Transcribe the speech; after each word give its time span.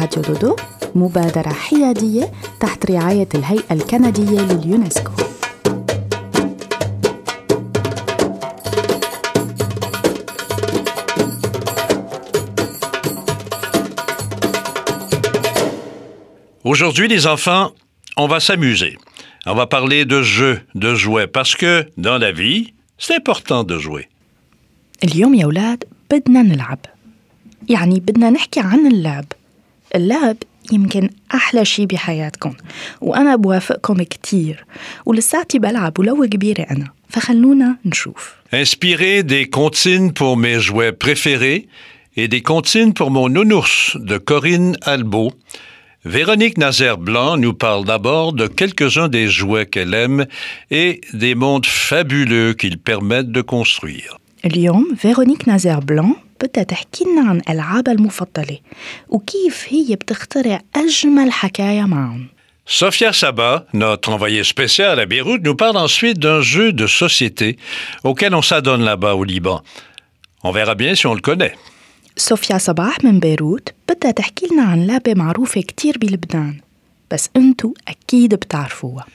راديو 0.00 0.22
دودو 0.22 0.56
مبادرة 0.94 1.52
حيادية 1.52 2.32
تحت 2.60 2.90
رعاية 2.90 3.28
الهيئة 3.34 3.72
الكندية 3.72 4.40
لليونسكو 4.40 5.12
Aujourd'hui, 16.64 17.08
les 17.08 17.26
enfants, 17.26 17.72
on 18.16 18.26
va 18.28 18.38
s'amuser. 18.38 18.96
On 19.46 19.54
va 19.54 19.66
parler 19.66 20.04
de 20.04 20.22
jeux, 20.22 20.60
de 20.74 20.94
jouets, 20.94 21.26
parce 21.26 21.56
que 21.56 21.86
dans 21.96 22.18
la 22.18 22.32
vie, 22.32 22.74
c'est 22.98 23.14
important 23.14 23.64
de 23.64 23.78
jouer. 23.78 24.08
اليوم 25.04 25.34
يا 25.34 25.44
أولاد 25.44 25.84
بدنا 26.10 26.42
نلعب 26.42 26.78
يعني 27.68 28.00
بدنا 28.00 28.30
نحكي 28.30 28.60
عن 28.60 28.86
اللعب 28.86 29.24
اللعب 29.94 30.36
يمكن 30.72 31.10
أحلى 31.34 31.64
شي 31.64 31.86
بحياتكم 31.86 32.54
وأنا 33.00 33.36
بوافقكم 33.36 34.02
كتير 34.02 34.64
ولساتي 35.06 35.58
بلعب 35.58 35.98
ولو 35.98 36.26
كبيرة 36.26 36.62
أنا 36.62 36.88
فخلونا 37.08 37.76
نشوف 37.84 38.34
Inspiré 38.52 39.22
des 39.22 39.46
comptines 39.48 40.12
pour 40.12 40.36
mes 40.36 40.58
jouets 40.58 40.92
préférés 40.92 41.68
et 42.16 42.26
des 42.28 42.42
comptines 42.42 42.92
pour 42.92 43.10
mon 43.10 43.28
nounours 43.28 43.96
de 43.96 44.18
Corinne 44.18 44.76
Albo, 44.82 45.32
Véronique 46.04 46.58
Nazaire-Blanc 46.58 47.36
nous 47.36 47.52
parle 47.52 47.84
d'abord 47.84 48.32
de 48.32 48.46
quelques-uns 48.46 49.08
des 49.08 49.28
jouets 49.28 49.66
qu'elle 49.66 49.94
aime 49.94 50.26
et 50.70 51.00
des 51.12 51.34
mondes 51.34 51.66
fabuleux 51.66 52.54
qu'ils 52.54 52.78
permettent 52.78 53.32
de 53.32 53.42
construire. 53.42 54.16
اليوم 54.44 54.94
فيرونيك 54.96 55.48
نازير 55.48 55.78
بلان 55.80 56.14
بدها 56.43 56.63
تحكي 56.63 57.03
لنا 57.03 57.29
عن 57.29 57.41
ألعابها 57.49 57.93
المفضلة 57.93 58.57
وكيف 59.09 59.65
هي 59.69 59.95
بتخترع 59.95 60.61
أجمل 60.75 61.31
حكاية 61.31 61.81
معهم 61.81 62.27
Sophia 62.67 63.13
Saba, 63.13 63.67
notre 63.73 64.09
envoyée 64.09 64.43
spéciale 64.43 64.99
à 64.99 65.05
Beyrouth, 65.05 65.43
nous 65.43 65.55
parle 65.55 65.77
ensuite 65.77 66.17
d'un 66.17 66.41
jeu 66.41 66.73
de 66.73 66.87
société 66.87 67.57
auquel 68.03 68.33
on 68.33 68.41
s'adonne 68.41 68.81
là-bas 68.81 69.13
au 69.13 69.23
Liban. 69.23 69.61
On 70.43 70.51
verra 70.51 70.73
bien 70.73 70.95
si 70.95 71.05
on 71.05 71.13
le 71.13 71.21
connaît. 71.21 71.55
صوفيا 72.17 72.57
صباح 72.57 73.03
من 73.03 73.19
بيروت 73.19 73.69
بدها 73.89 74.11
تحكي 74.11 74.47
لنا 74.51 74.63
عن 74.63 74.87
لعبة 74.87 75.13
معروفة 75.13 75.61
كتير 75.61 75.97
بلبنان 75.97 76.59
بس 77.11 77.29
انتو 77.35 77.73
أكيد 77.87 78.35
بتعرفوها 78.35 79.05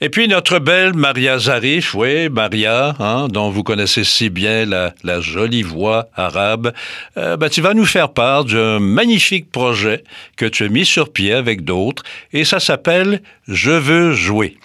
Et 0.00 0.10
puis 0.10 0.28
notre 0.28 0.58
belle 0.58 0.92
Maria 0.92 1.38
Zarif, 1.38 1.94
oui, 1.94 2.28
Maria, 2.28 2.94
hein, 2.98 3.28
dont 3.30 3.48
vous 3.48 3.62
connaissez 3.62 4.04
si 4.04 4.28
bien 4.28 4.66
la, 4.66 4.94
la 5.04 5.22
jolie 5.22 5.62
voix 5.62 6.08
arabe, 6.14 6.74
euh, 7.16 7.38
ben, 7.38 7.48
tu 7.48 7.62
vas 7.62 7.72
nous 7.72 7.86
faire 7.86 8.10
part 8.10 8.44
d'un 8.44 8.78
magnifique 8.78 9.50
projet 9.50 10.04
que 10.36 10.44
tu 10.44 10.64
as 10.64 10.68
mis 10.68 10.84
sur 10.84 11.10
pied 11.10 11.32
avec 11.32 11.64
d'autres, 11.64 12.02
et 12.34 12.44
ça 12.44 12.60
s'appelle 12.60 13.22
Je 13.48 13.70
veux 13.70 14.12
jouer. 14.12 14.58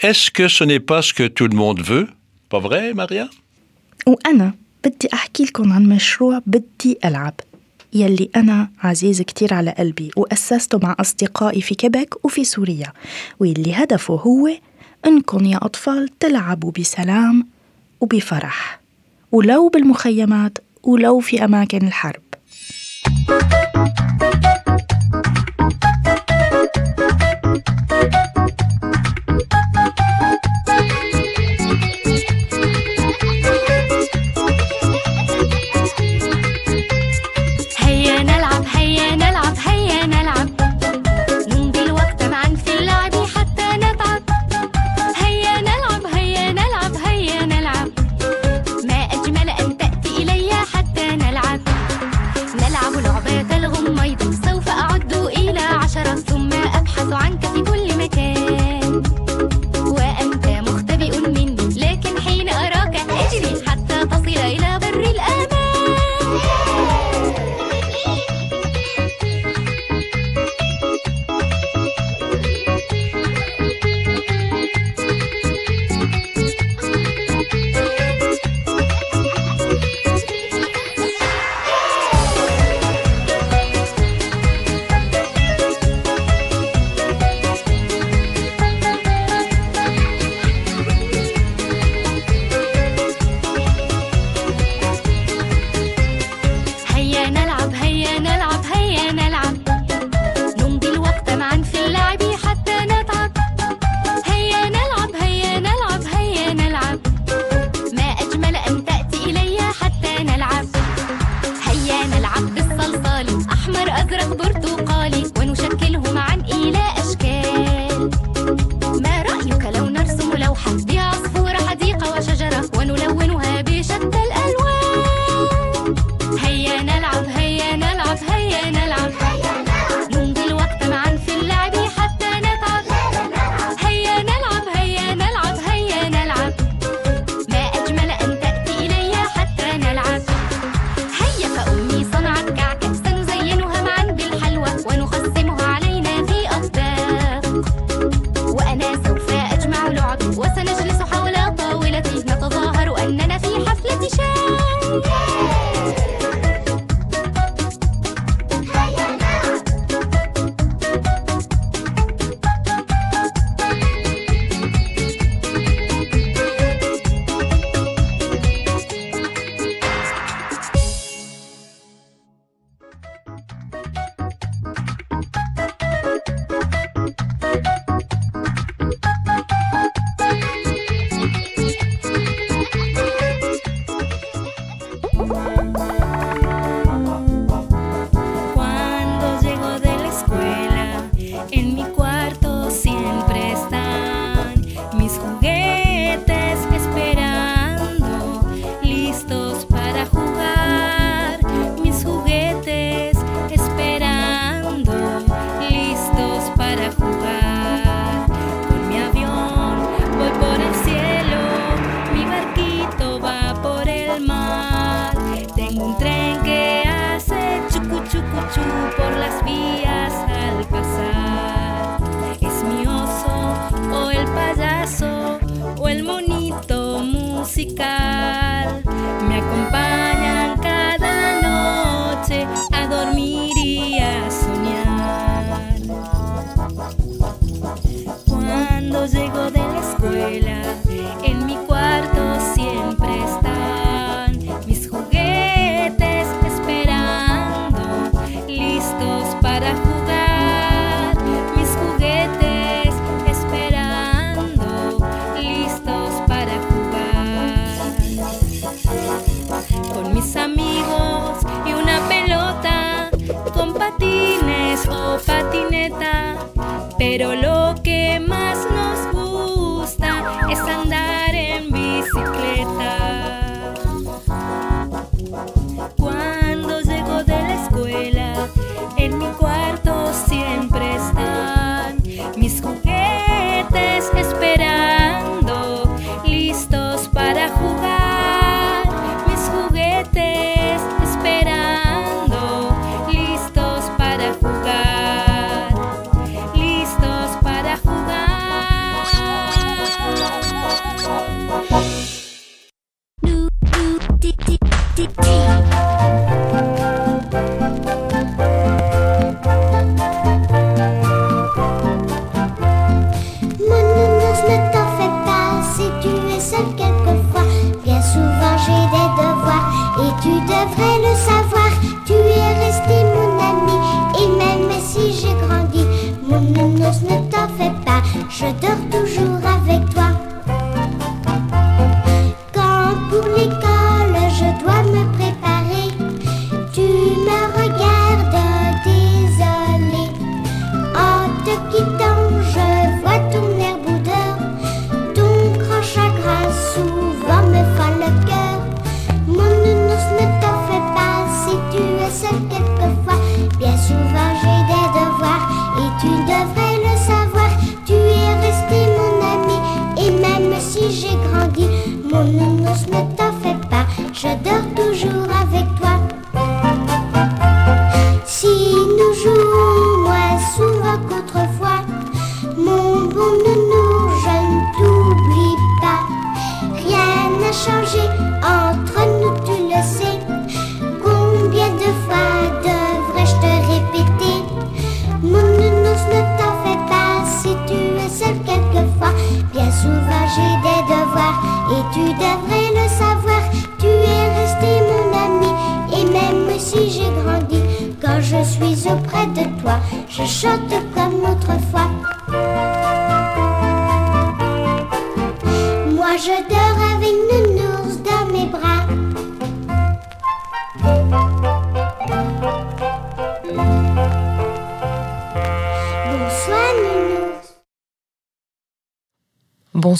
Est-ce 0.00 0.30
que 0.30 0.48
ce 0.48 0.64
n'est 0.64 0.80
pas 0.80 1.02
ce 1.02 1.12
que 1.12 1.26
tout 1.26 1.48
le 1.48 1.56
monde 1.56 1.82
veut? 1.82 2.08
Pas 2.48 2.60
vrai, 2.60 2.94
Maria? 2.94 3.28
وأنا 4.06 4.52
بدي 4.84 5.08
أحكي 5.12 5.44
لكم 5.44 5.72
عن 5.72 5.86
مشروع 5.88 6.40
بدي 6.46 6.98
ألعب 7.04 7.34
يلي 7.92 8.30
أنا 8.36 8.68
عزيز 8.82 9.22
كتير 9.22 9.54
على 9.54 9.70
قلبي 9.78 10.10
وأسسته 10.16 10.78
مع 10.78 10.96
أصدقائي 11.00 11.60
في 11.60 11.74
كيبك 11.74 12.24
وفي 12.24 12.44
سوريا 12.44 12.92
واللي 13.40 13.74
هدفه 13.74 14.14
هو 14.14 14.48
إنكم 15.05 15.45
يا 15.45 15.57
أطفال 15.57 16.19
تلعبوا 16.19 16.71
بسلام 16.79 17.47
وبفرح 18.01 18.79
ولو 19.31 19.69
بالمخيمات 19.69 20.57
ولو 20.83 21.19
في 21.19 21.43
أماكن 21.45 21.87
الحرب. 21.87 22.21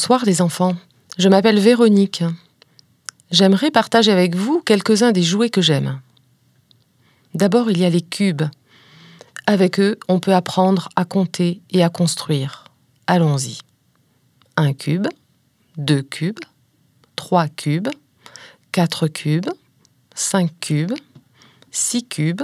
Bonsoir 0.04 0.26
les 0.26 0.42
enfants, 0.42 0.76
je 1.18 1.30
m'appelle 1.30 1.62
Véronique. 1.62 2.26
J'aimerais 3.32 3.72
partager 3.72 4.12
avec 4.12 4.36
vous 4.36 4.60
quelques-uns 4.60 5.14
des 5.14 5.24
jouets 5.24 5.50
que 5.50 5.62
j'aime. 5.62 6.02
D'abord, 7.34 7.72
il 7.72 7.78
y 7.78 7.86
a 7.86 7.90
les 7.90 8.02
cubes. 8.02 8.44
Avec 9.48 9.80
eux, 9.80 9.98
on 10.10 10.20
peut 10.20 10.34
apprendre 10.34 10.90
à 10.98 11.06
compter 11.06 11.62
et 11.70 11.86
à 11.86 11.90
construire. 11.90 12.66
Allons-y. 13.08 13.60
Un 14.58 14.74
cube, 14.74 15.08
deux 15.78 16.02
cubes, 16.02 16.44
trois 17.16 17.48
cubes, 17.48 17.88
quatre 18.74 19.08
cubes, 19.08 19.52
cinq 20.14 20.52
cubes, 20.60 20.96
six 21.72 22.06
cubes, 22.06 22.44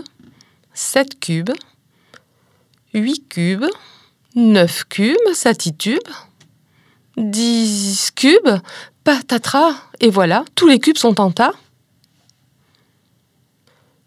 sept 0.74 1.20
cubes, 1.20 1.52
huit 2.94 3.28
cubes, 3.28 3.68
neuf 4.34 4.86
cubes, 4.86 5.18
ça 5.34 5.54
titube, 5.54 6.08
10 7.20 8.12
cubes, 8.16 8.60
patatras, 9.04 9.76
et 10.00 10.10
voilà, 10.10 10.46
tous 10.56 10.68
les 10.68 10.80
cubes 10.80 10.98
sont 10.98 11.20
en 11.20 11.32
tas. 11.32 11.54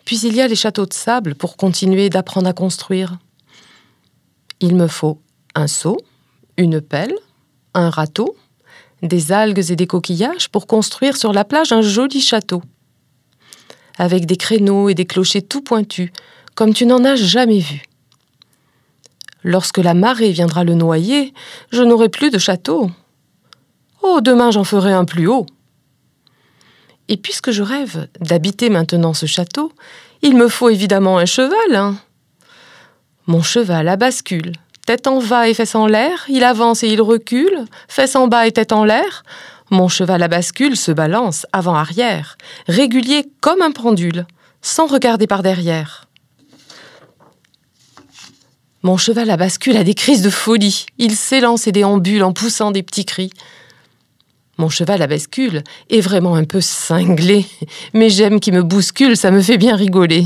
Puis 0.05 0.21
il 0.21 0.35
y 0.35 0.41
a 0.41 0.49
les 0.49 0.57
châteaux 0.57 0.87
de 0.87 0.93
sable 0.93 1.35
pour 1.35 1.57
continuer 1.57 2.09
d'apprendre 2.09 2.49
à 2.49 2.53
construire. 2.53 3.19
Il 4.61 4.75
me 4.75 4.89
faut 4.89 5.21
un 5.55 5.67
seau, 5.67 5.99
une 6.57 6.81
pelle, 6.81 7.15
un 7.75 7.91
râteau, 7.91 8.37
des 9.03 9.33
algues 9.33 9.71
et 9.71 9.77
des 9.77 9.87
coquillages 9.87 10.49
pour 10.49 10.67
construire 10.67 11.17
sur 11.17 11.33
la 11.33 11.45
plage 11.45 11.73
un 11.73 11.83
joli 11.83 12.21
château. 12.21 12.63
Avec 13.99 14.27
des 14.27 14.37
créneaux 14.37 14.89
et 14.89 14.95
des 14.95 15.05
clochers 15.05 15.43
tout 15.43 15.61
pointus, 15.61 16.11
comme 16.55 16.73
tu 16.73 16.87
n'en 16.87 17.05
as 17.05 17.17
jamais 17.17 17.59
vu. 17.59 17.83
Lorsque 19.45 19.79
la 19.79 19.95
marée 19.95 20.31
viendra 20.31 20.65
le 20.65 20.75
noyer, 20.75 21.35
je 21.71 21.83
n'aurai 21.83 22.09
plus 22.09 22.31
de 22.31 22.39
château. 22.39 22.91
Oh, 24.03 24.21
demain 24.21 24.51
j'en 24.51 24.65
ferai 24.65 24.93
un 24.93 25.05
plus 25.05 25.27
haut. 25.27 25.47
Et 27.09 27.17
puisque 27.17 27.51
je 27.51 27.63
rêve 27.63 28.09
d'habiter 28.21 28.71
maintenant 28.71 29.15
ce 29.15 29.27
château, 29.27 29.73
il 30.23 30.37
me 30.37 30.49
faut 30.49 30.71
évidemment 30.71 31.19
un 31.19 31.27
cheval. 31.27 31.75
hein. 31.75 31.97
Mon 33.27 33.43
cheval 33.43 33.89
à 33.89 33.97
bascule, 33.97 34.53
tête 34.87 35.07
en 35.07 35.23
bas 35.23 35.49
et 35.49 35.55
fesses 35.55 35.75
en 35.75 35.87
l'air, 35.87 36.25
il 36.29 36.43
avance 36.43 36.83
et 36.83 36.89
il 36.89 37.01
recule, 37.01 37.65
fesses 37.89 38.17
en 38.17 38.29
bas 38.29 38.47
et 38.47 38.53
tête 38.53 38.73
en 38.73 38.85
l'air. 38.85 39.23
Mon 39.71 39.89
cheval 39.89 40.23
à 40.23 40.29
bascule 40.29 40.77
se 40.77 40.93
balance 40.93 41.47
avant-arrière, 41.53 42.37
régulier 42.67 43.31
comme 43.41 43.63
un 43.63 43.71
pendule, 43.71 44.27
sans 44.61 44.87
regarder 44.87 45.27
par 45.27 45.43
derrière. 45.43 46.09
Mon 48.83 48.97
cheval 48.97 49.31
à 49.31 49.37
bascule 49.37 49.77
a 49.77 49.85
des 49.85 49.95
crises 49.95 50.23
de 50.23 50.31
folie. 50.31 50.87
Il 50.99 51.15
s'élance 51.15 51.69
et 51.69 51.73
déambule 51.73 52.25
en 52.25 52.33
poussant 52.33 52.73
des 52.73 52.83
petits 52.83 53.05
cris. 53.05 53.31
Mon 54.63 54.69
cheval 54.69 55.03
à 55.03 55.09
bascule 55.09 55.65
est 55.91 56.01
vraiment 56.01 56.37
un 56.37 56.45
peu 56.45 56.61
cinglé, 56.61 57.45
mais 57.95 58.11
j'aime 58.11 58.39
qu'il 58.39 58.55
me 58.55 58.63
bouscule, 58.63 59.17
ça 59.17 59.33
me 59.33 59.43
fait 59.43 59.59
bien 59.59 59.75
rigoler. 59.75 60.25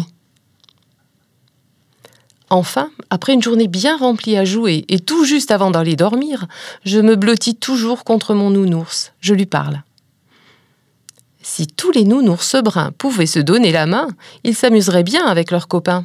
Enfin, 2.50 2.90
après 3.08 3.32
une 3.32 3.42
journée 3.42 3.66
bien 3.66 3.96
remplie 3.96 4.36
à 4.36 4.44
jouer 4.44 4.84
et 4.88 4.98
tout 4.98 5.24
juste 5.24 5.50
avant 5.50 5.70
d'aller 5.70 5.96
dormir, 5.96 6.48
je 6.84 7.00
me 7.00 7.16
blottis 7.16 7.54
toujours 7.54 8.04
contre 8.04 8.34
mon 8.34 8.50
nounours. 8.50 9.14
Je 9.20 9.32
lui 9.32 9.46
parle. 9.46 9.82
Si 11.40 11.66
tous 11.66 11.90
les 11.90 12.04
nounours 12.04 12.56
bruns 12.62 12.92
pouvaient 12.98 13.24
se 13.24 13.38
donner 13.38 13.72
la 13.72 13.86
main, 13.86 14.08
ils 14.44 14.54
s'amuseraient 14.54 15.02
bien 15.02 15.24
avec 15.24 15.50
leurs 15.50 15.66
copains. 15.66 16.04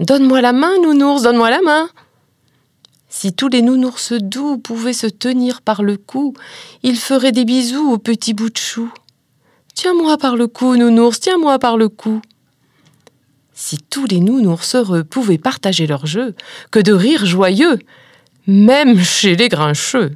Donne-moi 0.00 0.40
la 0.40 0.52
main, 0.52 0.72
nounours, 0.82 1.22
donne-moi 1.22 1.50
la 1.50 1.62
main. 1.62 1.88
Si 3.18 3.32
tous 3.32 3.48
les 3.48 3.62
nounours 3.62 4.12
doux 4.12 4.58
pouvaient 4.58 4.92
se 4.92 5.06
tenir 5.06 5.62
par 5.62 5.82
le 5.82 5.96
cou, 5.96 6.34
ils 6.82 6.98
feraient 6.98 7.32
des 7.32 7.46
bisous 7.46 7.92
au 7.92 7.96
petit 7.96 8.34
bout 8.34 8.50
de 8.50 8.58
chou. 8.58 8.92
Tiens-moi 9.74 10.18
par 10.18 10.36
le 10.36 10.46
cou, 10.48 10.76
nounours, 10.76 11.18
tiens-moi 11.20 11.58
par 11.58 11.78
le 11.78 11.88
cou. 11.88 12.20
Si 13.54 13.78
tous 13.78 14.04
les 14.04 14.20
nounours 14.20 14.74
heureux 14.74 15.02
pouvaient 15.02 15.38
partager 15.38 15.86
leur 15.86 16.04
jeu, 16.04 16.34
que 16.70 16.78
de 16.78 16.92
rires 16.92 17.24
joyeux, 17.24 17.78
même 18.46 19.02
chez 19.02 19.34
les 19.34 19.48
grincheux. 19.48 20.14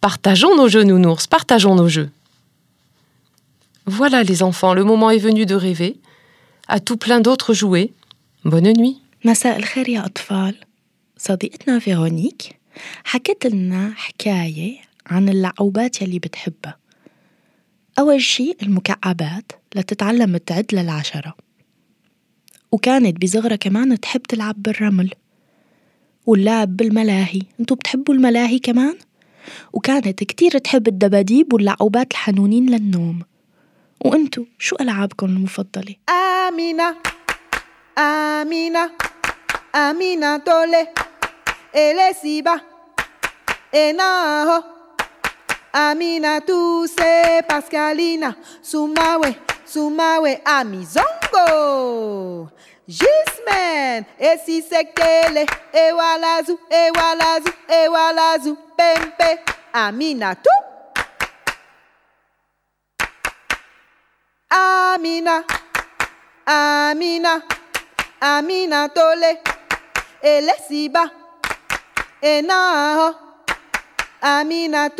Partageons 0.00 0.56
nos 0.56 0.66
jeux, 0.66 0.82
nounours, 0.82 1.28
partageons 1.28 1.76
nos 1.76 1.88
jeux. 1.88 2.10
Voilà 3.86 4.24
les 4.24 4.42
enfants, 4.42 4.74
le 4.74 4.82
moment 4.82 5.10
est 5.10 5.18
venu 5.18 5.46
de 5.46 5.54
rêver, 5.54 6.00
à 6.66 6.80
tout 6.80 6.96
plein 6.96 7.20
d'autres 7.20 7.54
jouets. 7.54 7.92
Bonne 8.44 8.72
nuit. 8.72 9.00
صديقتنا 11.28 11.78
فيرونيك 11.78 12.42
حكت 13.04 13.46
لنا 13.46 13.92
حكاية 13.96 14.76
عن 15.06 15.28
اللعوبات 15.28 16.02
يلي 16.02 16.18
بتحبها. 16.18 16.76
أول 17.98 18.22
شي 18.22 18.56
المكعبات 18.62 19.52
لتتعلم 19.74 20.36
تعد 20.36 20.66
للعشرة. 20.72 21.34
وكانت 22.72 23.22
بصغرها 23.22 23.56
كمان 23.56 24.00
تحب 24.00 24.22
تلعب 24.22 24.62
بالرمل. 24.62 25.10
واللعب 26.26 26.76
بالملاهي. 26.76 27.42
انتو 27.60 27.74
بتحبوا 27.74 28.14
الملاهي 28.14 28.58
كمان؟ 28.58 28.96
وكانت 29.72 30.24
كتير 30.24 30.58
تحب 30.58 30.88
الدباديب 30.88 31.52
واللعوبات 31.52 32.12
الحنونين 32.12 32.70
للنوم. 32.70 33.22
وانتو 34.00 34.44
شو 34.58 34.76
ألعابكم 34.80 35.26
المفضلة؟ 35.26 35.94
Amina, 36.10 36.88
Amina, 37.98 38.90
Amina 39.74 40.38
tole, 40.46 41.05
elesiba, 41.76 42.60
enaho. 43.72 44.64
Amina 45.72 46.40
tu 46.40 46.88
se 46.88 47.42
Pascalina, 47.46 48.34
sumawe, 48.62 49.36
sumawe, 49.66 50.40
amizongo. 50.44 52.48
Gismen, 52.88 54.04
esi 54.18 54.62
sekele, 54.62 55.46
ewalazu, 55.72 56.58
ewalazu, 56.70 57.52
ewalazu, 57.68 58.56
pempe, 58.76 59.38
Amina 59.72 60.34
tu. 60.34 60.50
Amina, 64.48 65.44
Amina, 66.46 67.42
Amina 68.20 68.88
tole, 68.88 69.42
elesiba, 70.22 71.10
enaho. 72.26 73.14
Amina 74.20 74.90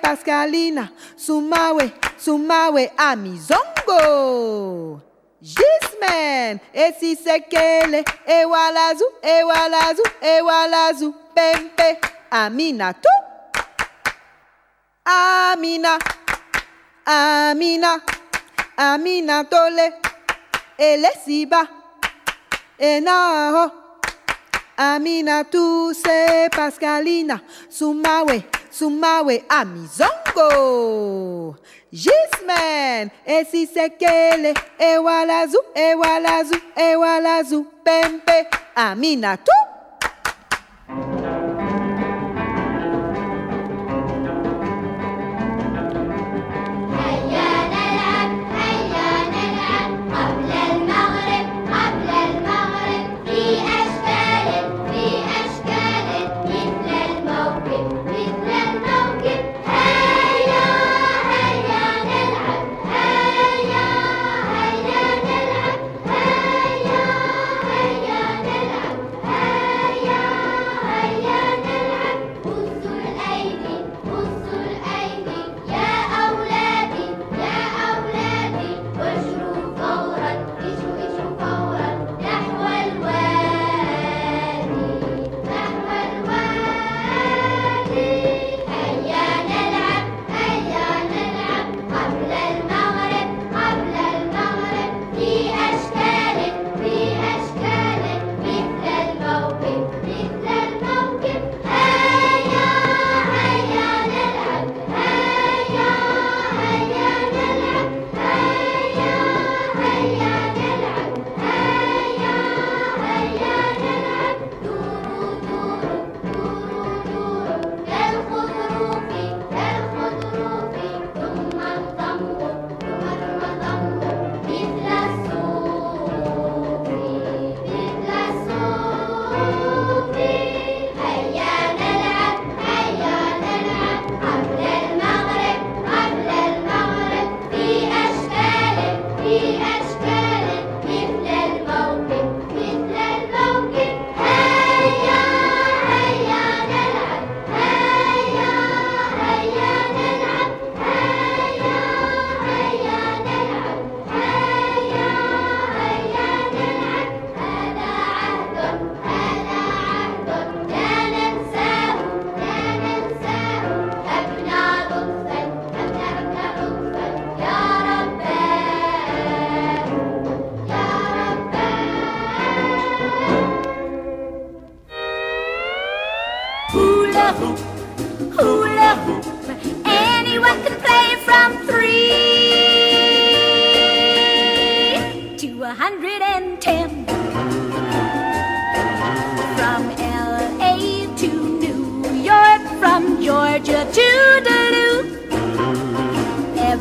Pascalina, 0.00 0.88
sumawe, 1.16 1.92
sumawe, 2.16 2.92
amizongo. 2.96 5.00
Gismen, 5.42 6.60
esi 6.72 7.16
sekele, 7.16 8.04
ewalazu, 8.26 9.04
ewalazu, 9.22 10.02
ewalazu, 10.20 11.12
pempe, 11.34 11.98
Amina 12.30 12.94
tu. 12.94 13.08
Amina, 15.04 15.98
Amina, 17.04 18.00
Amina 18.76 19.44
tole, 19.44 19.92
elesiba, 20.78 21.68
enaho. 22.78 23.81
Aminatou, 24.76 25.92
c'est 25.94 26.48
Pascalina. 26.50 27.40
Sumawe, 27.68 28.42
Sumawe 28.70 29.42
Amizongo. 29.48 31.56
Gismen, 31.92 33.10
et 33.26 33.44
si 33.50 33.68
c'est 33.72 33.90
Kele, 33.98 34.54
et 34.80 34.96
Walazou, 34.96 35.58
et 35.76 35.94
Walazou, 35.94 36.56
et 36.76 36.96
Walazou, 36.96 37.66
Pempe, 37.84 38.48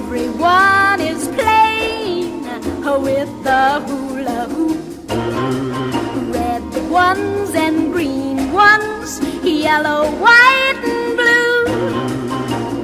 Everyone 0.04 1.00
is 1.00 1.28
playing 1.30 2.44
with 3.08 3.32
the 3.44 3.80
hula 3.88 4.42
hoop. 4.52 4.82
Red 6.34 6.64
ones 6.90 7.52
and 7.54 7.94
green 7.94 8.52
ones, 8.52 9.22
yellow, 9.44 10.10
white, 10.18 10.82
and 10.84 11.16
blue. 11.16 11.60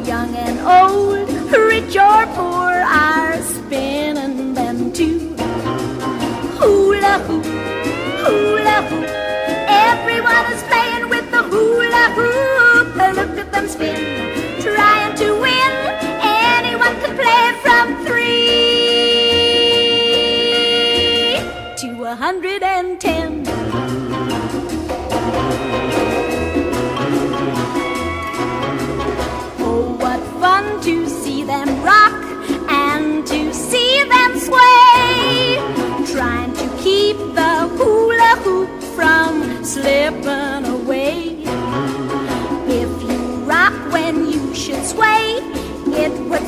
Young 0.06 0.32
and 0.36 0.60
old, 0.62 1.28
rich 1.52 1.98
or 1.98 2.26
poor, 2.38 2.72
are 2.86 3.42
spinning 3.42 4.54
them 4.54 4.94
too. 4.94 5.36
Hula 6.60 7.18
hoop, 7.26 7.46
hula 8.24 8.78
hoop. 8.90 9.10
Everyone 9.90 10.46
is 10.54 10.64
playing 10.70 11.10
with 11.10 11.30
the 11.32 11.44
hula 11.52 12.06
hoop. 12.16 12.96
Look 13.18 13.38
at 13.38 13.52
them 13.52 13.68
spin, 13.68 14.27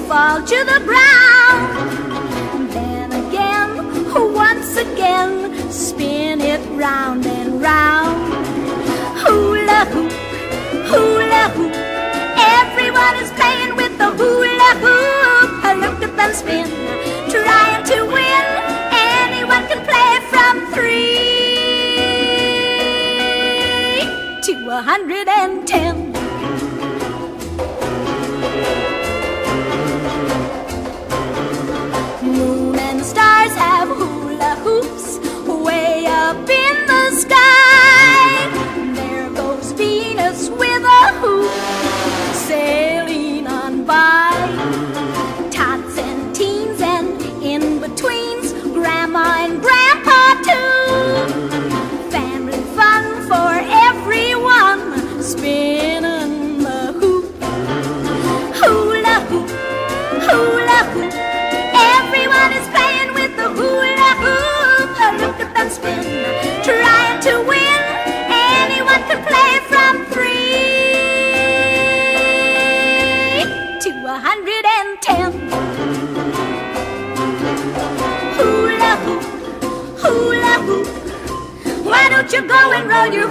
fall 0.10 0.42
to 0.42 0.58
the 0.66 0.80
ground. 0.90 2.72
Then 2.74 3.12
again, 3.12 3.70
once 4.34 4.76
again, 4.76 5.54
spin 5.72 6.42
it 6.42 6.62
round 6.72 7.28
and 7.28 7.62
round. 7.62 8.18
Hula 9.22 9.86
hoop, 9.94 10.12
hula 10.90 11.44
hoop. 11.56 11.74
Everyone 12.58 13.16
is 13.24 13.30
playing 13.38 13.76
with 13.76 13.96
the 14.00 14.10
hula 14.20 14.72
hoop. 14.82 15.50
Look 15.84 16.02
at 16.02 16.14
them 16.18 16.34
spin, 16.34 16.68
trying 17.30 17.84
to 17.92 17.98
win. 18.16 18.46
Anyone 19.22 19.64
can 19.70 19.82
play 19.90 20.12
from 20.32 20.54
three 20.74 21.20
to 24.48 24.54
a 24.72 24.82
hundred 24.82 25.28
and 25.28 25.68
ten. 25.68 25.99
Go 82.48 82.56
and 82.56 83.14
your? 83.14 83.30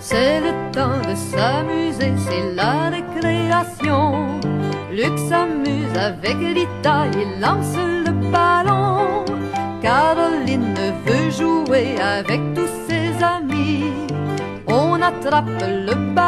C'est 0.00 0.40
le 0.40 0.52
temps 0.72 1.00
de 1.08 1.14
s'amuser, 1.14 2.12
c'est 2.16 2.54
la 2.54 2.90
récréation. 2.90 4.40
Luc 4.90 5.18
s'amuse 5.28 5.96
avec 5.96 6.36
Lita, 6.38 7.06
il 7.12 7.40
lance 7.40 7.76
le 7.76 8.12
ballon. 8.32 9.24
Caroline 9.82 10.74
veut 11.06 11.30
jouer 11.30 12.00
avec 12.00 12.40
tous 12.54 12.68
ses 12.88 13.22
amis. 13.22 13.84
On 14.66 15.00
attrape 15.00 15.48
le 15.60 15.94
ballon, 16.14 16.27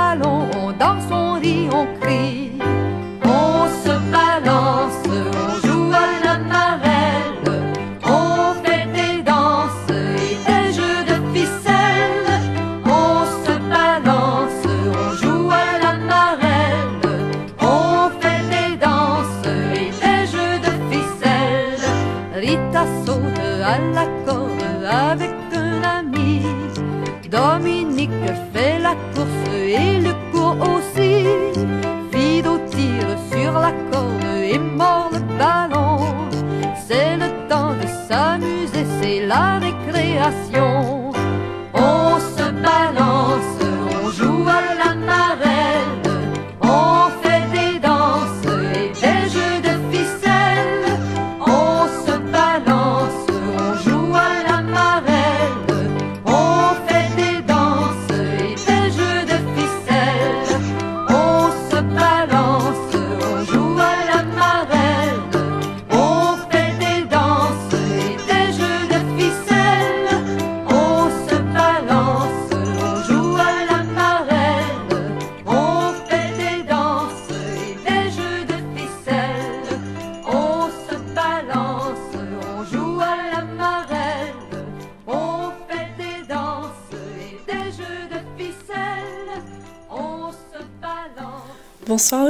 generación. 40.20 40.69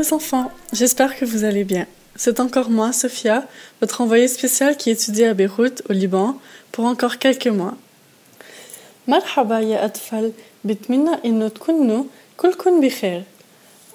les 0.10 0.14
enfants, 0.14 0.52
j'espère 0.74 1.16
que 1.18 1.26
vous 1.26 1.44
allez 1.44 1.64
bien. 1.64 1.86
C'est 2.16 2.40
encore 2.40 2.70
moi, 2.70 2.92
Sophia, 2.92 3.44
votre 3.82 4.02
envoyée 4.02 4.28
spéciale 4.28 4.78
qui 4.78 4.90
étudie 4.90 5.26
à 5.26 5.34
Beyrouth, 5.34 5.84
au 5.90 5.94
Liban, 5.94 6.38
pour 6.72 6.86
encore 6.86 7.20
quelques 7.20 7.48
mois. 7.48 7.76
مرحبا 9.08 9.60
يا 9.60 9.86
أطفال 9.86 10.32
بتمنى 10.64 11.16
إنه 11.26 11.48
تكونوا 11.48 12.04
كلكن 12.38 12.82
بخير 12.82 13.24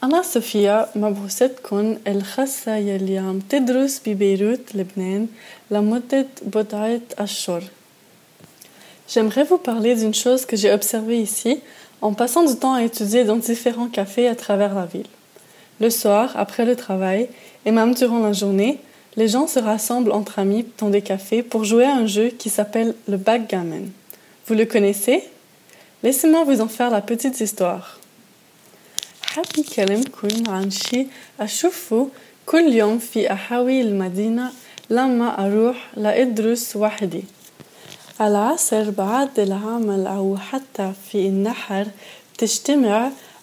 أنا 0.04 0.22
صوفيا 0.22 0.88
مبعوثتكن 0.94 1.98
الخاصة 2.06 2.76
يلي 2.76 3.18
عم 3.18 3.38
تدرس 3.48 4.00
ببيروت 4.06 4.74
لبنان 4.74 5.26
لمدة 5.70 6.26
بضعة 6.42 7.00
أشهر 7.18 7.62
J'aimerais 9.08 9.42
vous 9.42 9.58
parler 9.58 9.96
d'une 9.96 10.14
chose 10.14 10.46
que 10.46 10.56
j'ai 10.56 10.72
observée 10.72 11.20
ici 11.20 11.60
en 12.00 12.12
passant 12.14 12.44
du 12.44 12.54
temps 12.54 12.74
à 12.74 12.84
étudier 12.84 13.24
dans 13.24 13.36
différents 13.36 13.88
cafés 13.88 14.28
à 14.28 14.36
travers 14.36 14.72
la 14.72 14.86
ville. 14.86 15.10
Le 15.80 15.90
soir, 15.90 16.32
après 16.34 16.64
le 16.64 16.76
travail, 16.76 17.28
et 17.64 17.70
même 17.70 17.94
durant 17.94 18.20
la 18.20 18.32
journée, 18.32 18.78
les 19.16 19.28
gens 19.28 19.46
se 19.46 19.58
rassemblent 19.58 20.12
entre 20.12 20.38
amis 20.38 20.66
dans 20.78 20.90
des 20.90 21.02
cafés 21.02 21.42
pour 21.42 21.64
jouer 21.64 21.84
à 21.84 21.94
un 21.94 22.06
jeu 22.06 22.28
qui 22.28 22.50
s'appelle 22.50 22.94
le 23.08 23.16
backgammon. 23.16 23.86
Vous 24.46 24.54
le 24.54 24.66
connaissez 24.66 25.24
Laissez-moi 26.02 26.44
vous 26.44 26.60
en 26.60 26.68
faire 26.68 26.90
la 26.90 27.02
petite 27.02 27.40
histoire. 27.40 28.00
حابة 29.30 29.64
أكلمكم 29.68 30.50
عن 30.50 30.70
شي 30.70 31.06
أشوفه 31.40 32.08
كل 32.46 32.74
يوم 32.74 32.98
في 32.98 33.32
أحاوي 33.32 33.80
المدينة 33.80 34.50
لما 34.90 35.46
أروح 35.46 35.90
لأدرس 35.96 36.76
وحدي 36.76 37.24
العصر 38.20 38.90
بعد 38.90 39.40
العمل 39.40 40.06
أو 40.06 40.36
حتى 40.36 40.92
في 41.10 41.26
النهار 41.26 41.86
تجتمع 42.38 43.10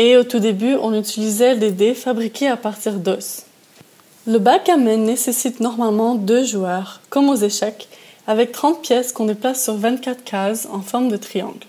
Et 0.00 0.16
au 0.16 0.22
tout 0.22 0.38
début, 0.38 0.76
on 0.80 0.94
utilisait 0.94 1.56
des 1.56 1.72
dés 1.72 1.92
fabriqués 1.92 2.46
à 2.46 2.56
partir 2.56 2.94
d'os. 2.94 3.42
Le 4.28 4.38
backgammon 4.38 4.98
nécessite 4.98 5.58
normalement 5.58 6.14
deux 6.14 6.44
joueurs, 6.44 7.00
comme 7.10 7.28
aux 7.28 7.34
échecs, 7.34 7.88
avec 8.28 8.52
30 8.52 8.80
pièces 8.80 9.10
qu'on 9.10 9.24
déplace 9.24 9.64
sur 9.64 9.74
24 9.74 10.22
cases 10.22 10.68
en 10.70 10.82
forme 10.82 11.08
de 11.08 11.16
triangle. 11.16 11.66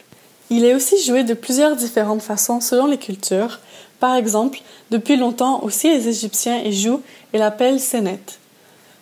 Il 0.51 0.63
est 0.63 0.75
aussi 0.75 1.01
joué 1.03 1.23
de 1.23 1.33
plusieurs 1.33 1.75
différentes 1.75 2.21
façons 2.21 2.61
selon 2.61 2.85
les 2.85 2.99
cultures. 2.99 3.59
Par 3.99 4.15
exemple, 4.15 4.59
depuis 4.91 5.17
longtemps 5.17 5.63
aussi 5.63 5.89
les 5.89 6.07
Égyptiens 6.07 6.61
y 6.63 6.71
jouent 6.71 7.01
et 7.33 7.39
l'appellent 7.39 7.79
Senet. 7.79 8.19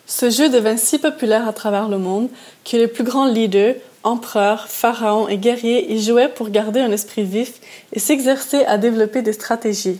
Ce 0.06 0.30
jeu 0.30 0.48
devint 0.48 0.78
si 0.78 0.98
populaire 0.98 1.46
à 1.46 1.52
travers 1.52 1.90
le 1.90 1.98
monde 1.98 2.30
que 2.64 2.78
les 2.78 2.88
plus 2.88 3.04
grands 3.04 3.26
leaders, 3.26 3.74
empereurs, 4.04 4.68
pharaons 4.68 5.28
et 5.28 5.38
guerriers 5.38 5.92
y 5.92 6.02
jouaient 6.02 6.28
pour 6.28 6.50
garder 6.50 6.80
un 6.80 6.92
esprit 6.92 7.24
vif 7.24 7.60
et 7.92 7.98
s'exercer 7.98 8.64
à 8.64 8.78
développer 8.78 9.22
des 9.22 9.32
stratégies. 9.32 9.98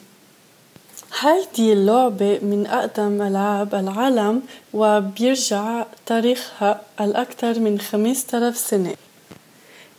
هذه 1.20 1.72
اللعبة 1.72 2.38
من 2.42 2.66
أقدم 2.66 3.22
ألعاب 3.22 3.74
العالم 3.74 4.42
وبيرجع 4.74 5.84
تاريخها 6.06 6.80
الأكثر 7.00 7.60
من 7.60 7.80
5000 7.80 8.56
سنة. 8.56 8.94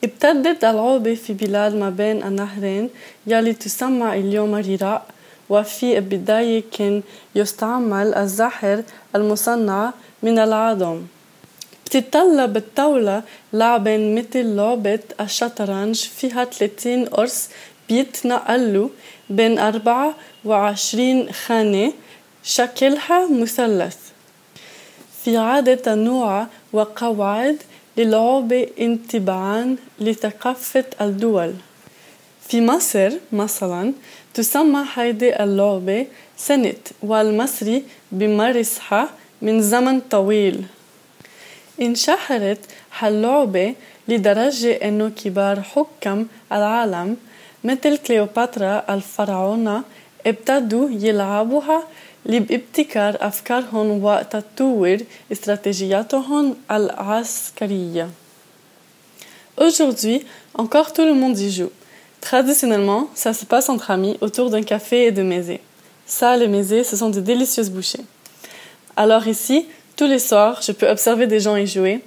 ابتدت 0.03 0.63
اللعبة 0.63 1.15
في 1.15 1.33
بلاد 1.33 1.75
ما 1.75 1.89
بين 1.89 2.23
النهرين 2.23 2.89
يلي 3.27 3.53
تسمى 3.53 4.13
اليوم 4.13 4.55
العراق 4.55 5.05
وفي 5.49 5.97
البداية 5.97 6.63
كان 6.71 7.01
يستعمل 7.35 8.15
الزهر 8.15 8.83
المصنع 9.15 9.93
من 10.23 10.39
العظم 10.39 11.01
بتتطلب 11.89 12.57
الطاولة 12.57 13.23
لعبة 13.53 13.97
مثل 13.97 14.45
لعبة 14.55 14.99
الشطرنج 15.21 15.95
فيها 15.95 16.43
30 16.43 17.05
قرص 17.05 17.49
بيتنقلوا 17.89 18.89
بين 19.29 19.59
24 19.59 21.31
خانة 21.31 21.93
شكلها 22.43 23.27
مثلث. 23.27 23.97
في 25.23 25.37
عادة 25.37 25.75
تنوع 25.75 26.47
وقواعد 26.73 27.57
للعبة 27.97 28.67
انتباعا 28.79 29.75
لثقافة 29.99 30.85
الدول. 31.01 31.53
في 32.47 32.61
مصر 32.61 33.11
مثلا 33.31 33.93
تسمى 34.33 34.85
هيدي 34.93 35.43
اللعبة 35.43 36.07
سنة 36.37 36.73
والمصري 37.03 37.83
بمارسها 38.11 39.09
من 39.41 39.61
زمن 39.61 39.99
طويل. 39.99 40.63
انشهرت 41.80 42.58
هاللعبة 42.98 43.74
لدرجة 44.08 44.72
انه 44.72 45.08
كبار 45.08 45.62
حكام 45.62 46.28
العالم 46.52 47.16
مثل 47.64 47.96
كليوباترا 47.96 48.94
الفرعونة 48.94 49.82
ابتدوا 50.26 50.88
يلعبوها 50.90 51.82
لابتكار 52.26 53.16
أفكارهم 53.20 54.04
وقت 54.04 54.36
تطور 54.36 54.98
استراتيجياتهم 55.32 56.56
العسكرية. 56.70 58.08
Aujourd'hui, 59.56 60.24
encore 60.54 60.92
tout 60.92 61.04
le 61.04 61.14
monde 61.14 61.38
y 61.38 61.50
joue. 61.50 61.70
Traditionnellement, 62.20 63.08
ça 63.14 63.32
se 63.32 63.44
passe 63.44 63.68
entre 63.68 63.90
amis 63.90 64.16
autour 64.20 64.50
d'un 64.50 64.62
café 64.62 65.06
et 65.06 65.12
de 65.12 65.22
mésés. 65.22 65.60
Ça, 66.06 66.36
les 66.36 66.48
mésés, 66.48 66.82
ce 66.82 66.96
sont 66.96 67.10
de 67.10 67.20
délicieuses 67.20 67.70
bouchées. 67.70 68.04
Alors 68.96 69.28
ici, 69.28 69.66
tous 69.98 70.06
les 70.06 70.18
soirs, 70.18 70.60
je 70.62 70.72
peux 70.72 70.88
observer 70.88 71.26
des 71.26 71.40
gens 71.40 71.56
y 71.56 71.66
jouer 71.66 72.00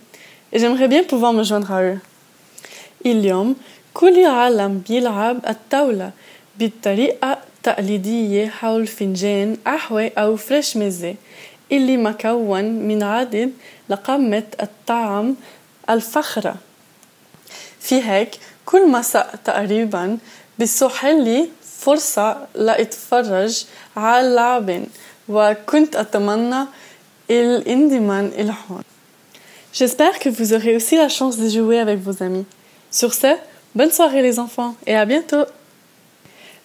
et 0.51 0.59
j'aimerais 0.59 0.87
bien 0.87 1.03
pouvoir 1.03 1.33
me 1.33 1.43
joindre 1.43 1.71
à 1.71 1.83
eux. 1.83 1.99
اليوم 3.05 3.55
كل 3.93 4.25
عالم 4.25 4.83
بيلعب 4.89 5.39
الطاولة 5.49 6.11
بالطريقة 6.59 7.37
تقليدية 7.63 8.47
حول 8.49 8.87
فنجان 8.87 9.57
قهوة 9.65 10.11
أو 10.17 10.35
فريش 10.35 10.77
مزة 10.77 11.15
اللي 11.71 11.97
مكون 11.97 12.63
من 12.63 13.03
عدد 13.03 13.53
لقمة 13.89 14.43
الطعم 14.61 15.35
الفخرة 15.89 16.55
في 17.79 18.03
هيك 18.03 18.29
كل 18.65 18.89
مساء 18.89 19.35
تقريبا 19.45 20.17
بيسوحل 20.59 21.23
لي 21.23 21.49
فرصة 21.79 22.47
لأتفرج 22.55 23.65
على 23.97 24.27
اللعبين 24.27 24.87
وكنت 25.29 25.95
أتمنى 25.95 26.65
الانضمام 27.31 28.31
إلهم 28.39 28.81
J'espère 29.73 30.17
que 30.19 30.29
vous 30.29 30.53
aurez 30.53 30.75
aussi 30.75 30.95
la 30.95 31.09
chance 31.09 31.37
de 31.37 31.47
jouer 31.49 31.79
avec 31.79 31.99
vos 31.99 32.23
amis. 32.23 32.45
Sur 32.89 33.13
ce, 33.13 33.35
bonne 33.75 33.91
soirée 33.91 34.23
les 34.23 34.39
enfants 34.39 34.75
et 34.87 34.95
à 34.95 35.05
bientôt! 35.05 35.45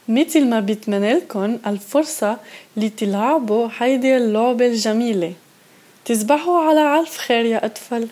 مثل 0.09 0.45
ما 0.47 0.61
بيتمنى 0.61 1.13
لكم 1.13 1.59
الفرصة 1.67 2.37
لتلعبوا 2.77 3.69
هيدي 3.79 4.17
اللعبة 4.17 4.67
الجميلة 4.67 5.33
تصبحوا 6.05 6.59
على 6.61 7.01
ألف 7.01 7.19
خير 7.19 7.45
يا 7.45 7.67
أطفال 7.67 8.09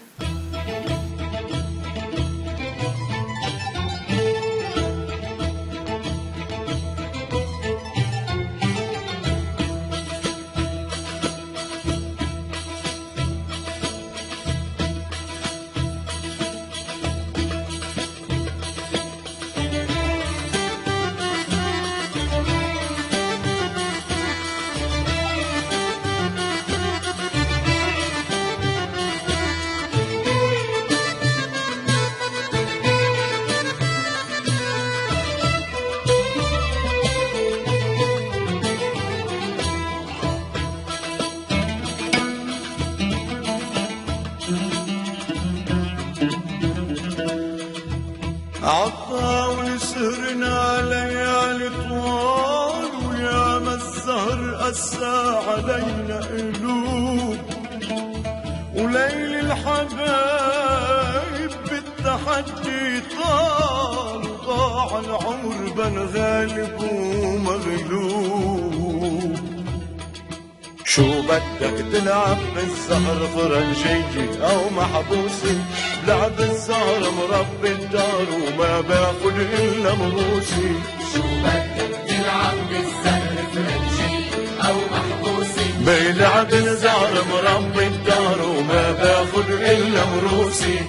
شو 70.85 71.21
بدك 71.21 71.85
تلعب 71.91 72.37
بالسهر 72.55 73.27
فرنجية 73.35 74.45
أو 74.49 74.69
محبوسة 74.69 75.55
بلعب 76.03 76.39
الزهر 76.39 76.99
مربي 77.17 77.71
الدار 77.71 78.27
وما 78.31 78.81
باخد 78.81 79.37
إلا 79.39 79.95
مروسي 79.95 80.71
شو 81.13 81.21
بدك 81.43 81.91
تلعب 82.07 82.57
بالزهر 82.69 83.35
فرنجي 83.53 84.25
أو 84.67 84.75
محبوسي؟ 84.91 85.65
بلعب 85.79 86.53
الزهر 86.53 87.13
مربي 87.31 87.87
الدار 87.87 88.39
وما 88.57 88.91
باخد 88.91 89.49
إلا 89.49 90.01
مروسي 90.05 90.79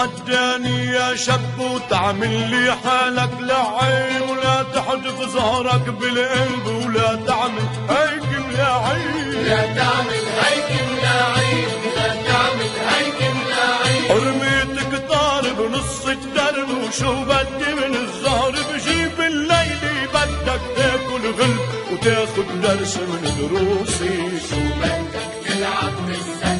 لا 0.00 0.06
تتحداني 0.06 0.86
يا 0.86 1.16
شاب 1.16 1.58
وتعمل 1.58 2.50
لي 2.50 2.76
حالك 2.84 3.30
لعين 3.40 4.22
ولا 4.22 4.62
تحدف 4.62 5.20
ظهرك 5.34 5.88
بالقلب 5.88 6.66
ولا 6.66 7.14
تعمل 7.26 7.66
هيك 7.90 8.22
ملاعين 8.48 9.44
لا 9.44 9.74
تعمل 9.74 10.24
هيك 10.42 10.70
ملاعين 10.92 11.68
لا 11.96 12.08
تعمل 12.08 12.70
هيك 12.88 13.20
ملاعين 13.36 14.08
حرمتك 14.08 15.08
طار 15.08 15.52
بنص 15.52 16.06
الدرب 16.06 16.68
وشو 16.70 17.24
بدي 17.24 17.74
من 17.74 17.94
الزهر؟ 17.94 18.50
بجيب 18.50 19.20
الليل 19.20 20.08
بدك 20.14 20.60
تاكل 20.76 21.30
غلب 21.38 21.60
وتاخد 21.92 22.60
درس 22.62 22.96
من 22.96 23.22
دروسي. 23.38 24.40
شو 24.50 24.60
بدك 24.80 25.30
تلعب 25.46 25.92
محبوسي 26.08 26.59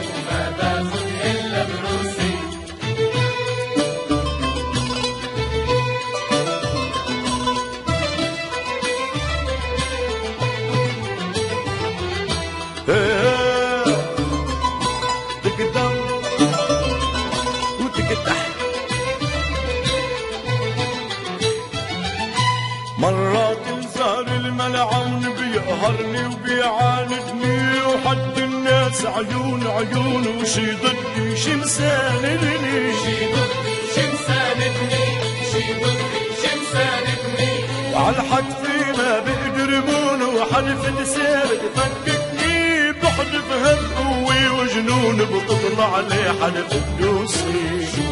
حلف 46.41 46.73
فلوسي 46.97 47.85
شو 47.95 48.07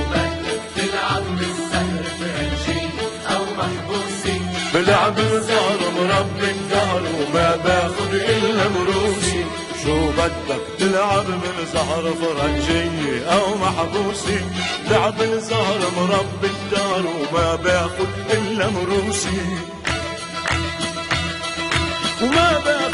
تلعب 0.75 1.23
بالسهر 1.39 2.03
فرنجي 2.19 2.81
أو 3.29 3.43
محبوسي 3.57 4.41
بلعب 4.73 5.19
الزهر 5.19 5.79
مربي 5.97 6.51
الدهر 6.51 7.01
وما 7.01 7.55
باخد 7.55 8.13
إلا 8.13 8.67
مروسي. 8.69 9.45
شو 9.83 10.11
بدك 10.11 10.63
تلعب 10.79 11.25
بالزهر 11.25 12.13
فرنجي 12.21 13.25
أو 13.25 13.55
محبوسي؟ 13.57 14.41
لعب 14.89 15.21
الزهر 15.21 15.79
مربي 15.97 16.47
الدهر 16.47 17.03
وما 17.05 17.55
باخد 17.55 18.11
إلا 18.31 18.69
مروسي. 18.69 19.41
وما 22.21 22.59
باخد 22.65 22.88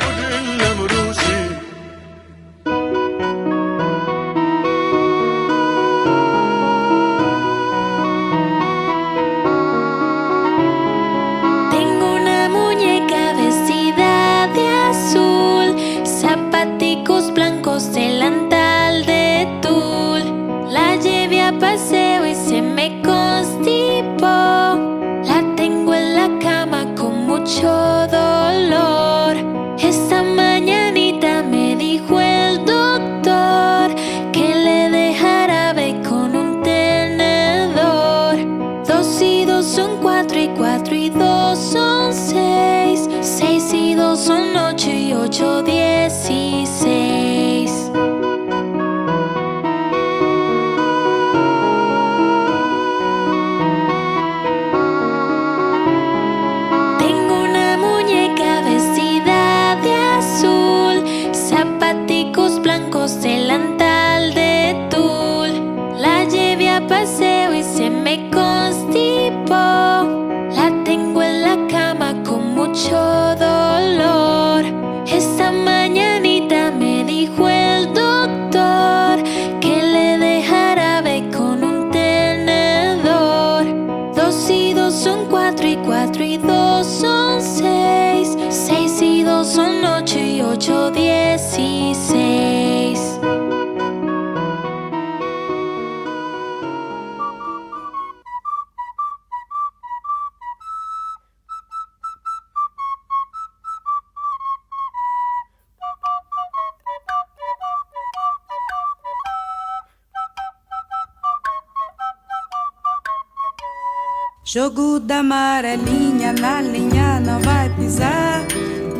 amarelinha 115.26 116.34
na 116.34 116.62
linha 116.62 117.20
não 117.20 117.40
vai 117.40 117.68
pisar. 117.70 118.46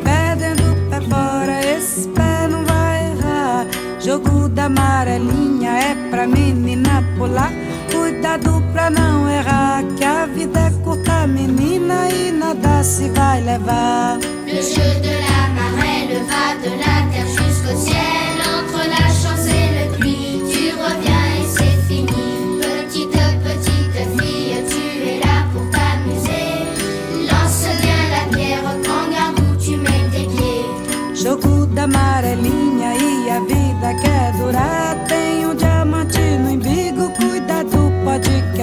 Pé 0.02 0.34
dentro, 0.34 0.74
pé 0.90 1.00
fora, 1.02 1.64
esse 1.64 2.08
pé 2.08 2.48
não 2.48 2.64
vai 2.64 3.12
errar. 3.12 3.66
Jogo 4.00 4.48
da 4.48 4.64
amarelinha 4.64 5.70
é 5.70 5.94
pra 6.10 6.26
menina 6.26 7.04
pular. 7.16 7.52
Cuidado 7.92 8.60
pra 8.72 8.90
não 8.90 9.30
errar, 9.30 9.84
que 9.96 10.04
a 10.04 10.26
vida 10.26 10.58
é 10.58 10.70
curta, 10.82 11.28
menina, 11.28 12.08
e 12.08 12.32
nada 12.32 12.82
se 12.82 13.08
vai 13.10 13.40
levar. 13.42 14.18
Le 14.46 14.62
jeu 14.62 15.00
de 15.00 15.14
la 15.28 15.42
marelle 15.56 16.24
va 16.28 16.54
de 16.60 16.70
la 16.82 16.95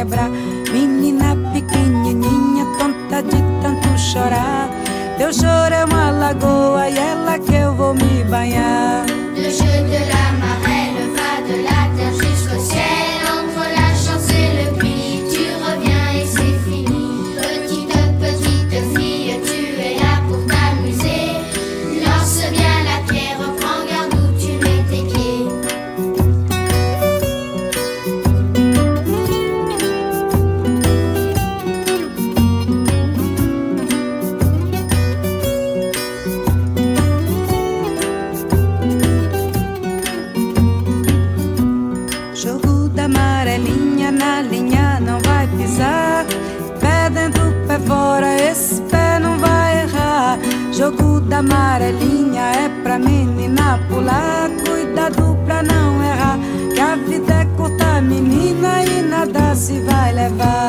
quebrar. 0.04 0.30
Menina 0.72 1.36
pequenininha, 1.54 2.66
tonta 2.78 3.24
de 3.24 3.42
tanto 3.62 3.98
chorar. 3.98 4.70
Teu 5.18 5.34
choro 5.34 5.74
é 5.74 5.86
uma 5.86 6.12
lagoa 6.12 6.89
e 6.89 6.98
é 6.98 7.12
ela 7.12 7.39
que 7.39 7.56
eu 7.56 7.74
vou 7.74 7.94
me 7.94 8.24
banhar. 8.26 9.06
Deixa 9.36 9.63
eu 9.63 10.22
da 51.34 51.39
amarelinha 51.39 52.43
é 52.43 52.69
pra 52.84 53.00
menina 53.00 53.80
pular. 53.89 54.52
Cuidado 54.63 55.36
pra 55.46 55.63
não 55.63 56.04
errar. 56.04 56.38
Que 56.76 56.80
a 56.80 56.96
vida 56.96 57.34
é 57.34 57.46
curta, 57.58 58.02
menina, 58.02 58.84
e 58.84 59.02
nada 59.02 59.56
se 59.56 59.80
vai 59.80 60.13
levar. 60.13 60.62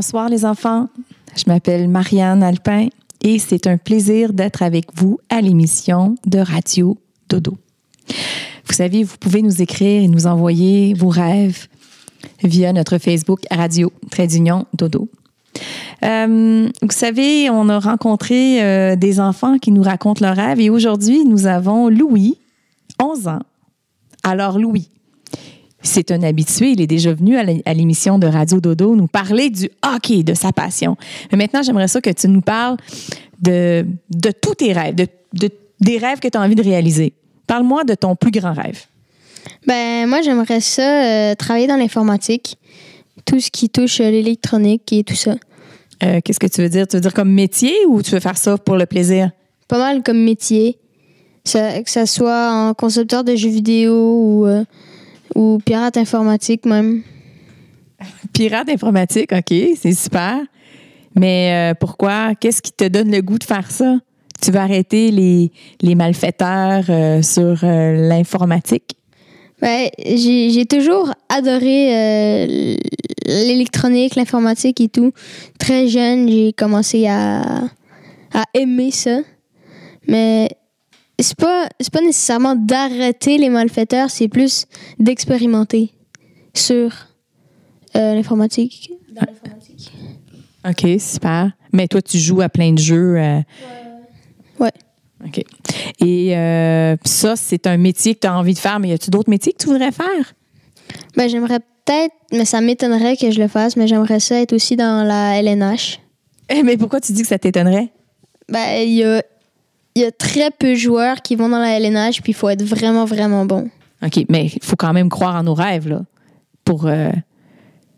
Bonsoir 0.00 0.28
les 0.28 0.44
enfants, 0.44 0.86
je 1.34 1.42
m'appelle 1.48 1.88
Marianne 1.88 2.44
Alpin 2.44 2.86
et 3.20 3.40
c'est 3.40 3.66
un 3.66 3.78
plaisir 3.78 4.32
d'être 4.32 4.62
avec 4.62 4.86
vous 4.94 5.18
à 5.28 5.40
l'émission 5.40 6.14
de 6.24 6.38
Radio 6.38 6.96
Dodo. 7.28 7.58
Vous 8.06 8.74
savez, 8.74 9.02
vous 9.02 9.16
pouvez 9.18 9.42
nous 9.42 9.60
écrire 9.60 10.04
et 10.04 10.06
nous 10.06 10.28
envoyer 10.28 10.94
vos 10.94 11.08
rêves 11.08 11.66
via 12.44 12.72
notre 12.72 12.98
Facebook 12.98 13.40
Radio 13.50 13.92
Trait 14.08 14.28
d'Union 14.28 14.66
Dodo. 14.72 15.08
Euh, 16.04 16.68
vous 16.80 16.90
savez, 16.90 17.50
on 17.50 17.68
a 17.68 17.80
rencontré 17.80 18.62
euh, 18.62 18.94
des 18.94 19.18
enfants 19.18 19.58
qui 19.58 19.72
nous 19.72 19.82
racontent 19.82 20.24
leurs 20.24 20.36
rêves 20.36 20.60
et 20.60 20.70
aujourd'hui, 20.70 21.24
nous 21.24 21.48
avons 21.48 21.88
Louis, 21.88 22.38
11 23.02 23.26
ans. 23.26 23.42
Alors 24.22 24.60
Louis, 24.60 24.90
c'est 25.82 26.10
un 26.10 26.22
habitué, 26.22 26.70
il 26.72 26.80
est 26.80 26.86
déjà 26.86 27.12
venu 27.14 27.36
à 27.36 27.44
l'é- 27.44 27.62
à 27.64 27.72
l'émission 27.74 28.18
de 28.18 28.26
Radio 28.26 28.60
Dodo 28.60 28.96
nous 28.96 29.06
parler 29.06 29.48
du 29.50 29.70
hockey, 29.86 30.22
de 30.22 30.34
sa 30.34 30.52
passion. 30.52 30.96
Mais 31.30 31.38
maintenant, 31.38 31.62
j'aimerais 31.62 31.88
ça 31.88 32.00
que 32.00 32.10
tu 32.10 32.28
nous 32.28 32.40
parles 32.40 32.76
de, 33.40 33.86
de 34.10 34.30
tous 34.32 34.54
tes 34.56 34.72
rêves, 34.72 34.94
de, 34.94 35.06
de- 35.34 35.50
des 35.80 35.98
rêves 35.98 36.18
que 36.18 36.28
tu 36.28 36.36
as 36.36 36.40
envie 36.40 36.56
de 36.56 36.62
réaliser. 36.62 37.12
Parle-moi 37.46 37.84
de 37.84 37.94
ton 37.94 38.16
plus 38.16 38.30
grand 38.32 38.52
rêve. 38.52 38.84
Ben, 39.66 40.06
moi, 40.08 40.20
j'aimerais 40.22 40.60
ça 40.60 40.82
euh, 41.04 41.34
travailler 41.34 41.66
dans 41.66 41.76
l'informatique. 41.76 42.56
Tout 43.24 43.40
ce 43.40 43.50
qui 43.50 43.68
touche 43.70 44.00
euh, 44.00 44.10
l'électronique 44.10 44.92
et 44.92 45.04
tout 45.04 45.14
ça. 45.14 45.36
Euh, 46.02 46.20
Qu'est-ce 46.24 46.40
que 46.40 46.46
tu 46.46 46.60
veux 46.60 46.68
dire? 46.68 46.86
Tu 46.88 46.96
veux 46.96 47.00
dire 47.00 47.14
comme 47.14 47.30
métier 47.32 47.72
ou 47.88 48.02
tu 48.02 48.10
veux 48.10 48.20
faire 48.20 48.36
ça 48.36 48.58
pour 48.58 48.76
le 48.76 48.86
plaisir? 48.86 49.30
Pas 49.68 49.78
mal 49.78 50.02
comme 50.02 50.22
métier. 50.22 50.78
Ça- 51.44 51.82
que 51.82 51.90
ça 51.90 52.04
soit 52.06 52.50
en 52.52 52.74
concepteur 52.74 53.24
de 53.24 53.34
jeux 53.36 53.48
vidéo 53.48 53.92
ou, 53.94 54.46
euh, 54.46 54.64
ou 55.34 55.58
pirate 55.64 55.96
informatique 55.96 56.64
même. 56.64 57.02
Pirate 58.32 58.68
informatique, 58.68 59.32
OK, 59.32 59.54
c'est 59.76 59.92
super. 59.92 60.40
Mais 61.14 61.72
euh, 61.72 61.74
pourquoi? 61.74 62.34
Qu'est-ce 62.34 62.62
qui 62.62 62.72
te 62.72 62.86
donne 62.86 63.10
le 63.10 63.20
goût 63.20 63.38
de 63.38 63.44
faire 63.44 63.70
ça? 63.70 63.98
Tu 64.40 64.52
veux 64.52 64.58
arrêter 64.58 65.10
les, 65.10 65.50
les 65.82 65.94
malfaiteurs 65.96 66.84
euh, 66.88 67.22
sur 67.22 67.58
euh, 67.64 68.08
l'informatique? 68.08 68.94
Ben, 69.60 69.88
j'ai 69.98 70.66
toujours 70.66 71.12
adoré 71.28 72.78
l'électronique, 73.26 74.14
l'informatique 74.14 74.80
et 74.80 74.88
tout. 74.88 75.12
Très 75.58 75.88
jeune, 75.88 76.28
j'ai 76.28 76.52
commencé 76.52 77.08
à, 77.08 77.64
à 78.32 78.44
aimer 78.54 78.92
ça. 78.92 79.18
Mais 80.06 80.48
c'est 81.18 81.36
pas, 81.36 81.68
c'est 81.80 81.92
pas 81.92 82.00
nécessairement 82.00 82.54
d'arrêter 82.54 83.38
les 83.38 83.48
malfaiteurs, 83.48 84.10
c'est 84.10 84.28
plus 84.28 84.66
d'expérimenter 84.98 85.92
sur 86.54 86.92
euh, 87.96 88.14
l'informatique. 88.14 88.92
OK, 90.68 90.86
super. 91.00 91.52
Mais 91.72 91.88
toi, 91.88 92.02
tu 92.02 92.18
joues 92.18 92.40
à 92.40 92.48
plein 92.48 92.72
de 92.72 92.78
jeux. 92.78 93.16
euh, 93.16 93.40
Ouais. 94.58 94.72
OK. 95.24 95.42
Et 96.00 96.36
euh, 96.36 96.96
ça, 97.04 97.36
c'est 97.36 97.66
un 97.66 97.76
métier 97.76 98.14
que 98.14 98.20
tu 98.20 98.26
as 98.26 98.36
envie 98.36 98.54
de 98.54 98.58
faire, 98.58 98.78
mais 98.80 98.88
y 98.88 98.92
a-tu 98.92 99.10
d'autres 99.10 99.30
métiers 99.30 99.52
que 99.52 99.58
tu 99.58 99.66
voudrais 99.68 99.92
faire? 99.92 100.34
Ben, 101.16 101.28
j'aimerais 101.28 101.60
peut-être, 101.60 102.14
mais 102.32 102.44
ça 102.44 102.60
m'étonnerait 102.60 103.16
que 103.16 103.30
je 103.30 103.40
le 103.40 103.48
fasse, 103.48 103.76
mais 103.76 103.86
j'aimerais 103.86 104.20
ça 104.20 104.40
être 104.40 104.52
aussi 104.52 104.76
dans 104.76 105.06
la 105.06 105.38
LNH. 105.40 106.00
Eh, 106.48 106.62
mais 106.62 106.76
pourquoi 106.76 107.00
tu 107.00 107.12
dis 107.12 107.22
que 107.22 107.28
ça 107.28 107.38
t'étonnerait? 107.38 107.88
Ben, 108.48 108.82
il 108.82 108.94
y 108.94 109.04
a, 109.04 109.22
il 109.98 110.02
y 110.02 110.04
a 110.04 110.12
très 110.12 110.52
peu 110.52 110.70
de 110.70 110.74
joueurs 110.74 111.22
qui 111.22 111.34
vont 111.34 111.48
dans 111.48 111.58
la 111.58 111.76
LNH, 111.78 112.22
puis 112.22 112.30
il 112.30 112.34
faut 112.34 112.48
être 112.48 112.62
vraiment, 112.62 113.04
vraiment 113.04 113.44
bon. 113.44 113.68
OK, 114.04 114.24
mais 114.28 114.46
il 114.46 114.62
faut 114.62 114.76
quand 114.76 114.92
même 114.92 115.08
croire 115.08 115.34
en 115.34 115.42
nos 115.42 115.54
rêves, 115.54 115.88
là, 115.88 116.02
pour, 116.64 116.86
euh, 116.86 117.10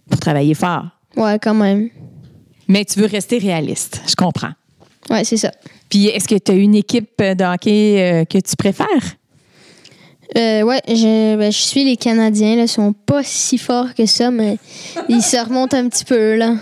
pour 0.09 0.19
travailler 0.19 0.55
fort. 0.55 0.87
Ouais, 1.17 1.39
quand 1.39 1.53
même. 1.53 1.91
Mais 2.69 2.87
tu 2.87 3.01
veux 3.01 3.07
rester 3.07 3.37
réaliste, 3.37 4.01
je 4.09 4.15
comprends. 4.15 4.53
Ouais, 5.11 5.25
c'est 5.25 5.37
ça. 5.37 5.51
Puis 5.91 6.07
est-ce 6.07 6.27
que 6.27 6.37
tu 6.37 6.53
as 6.53 6.55
une 6.55 6.75
équipe 6.75 7.21
de 7.21 7.45
hockey 7.45 8.01
euh, 8.01 8.25
que 8.25 8.39
tu 8.39 8.57
préfères? 8.57 8.87
Euh, 10.39 10.63
ouais, 10.63 10.81
je, 10.89 11.37
ben, 11.37 11.53
je 11.53 11.59
suis 11.59 11.85
les 11.85 11.97
Canadiens, 11.97 12.57
là, 12.57 12.63
ils 12.63 12.69
sont 12.69 12.95
pas 12.95 13.23
si 13.23 13.59
forts 13.59 13.93
que 13.95 14.07
ça, 14.07 14.31
mais 14.31 14.57
ils 15.09 15.23
se 15.23 15.37
remontent 15.37 15.77
un 15.77 15.89
petit 15.89 16.05
peu, 16.05 16.37
là. 16.37 16.55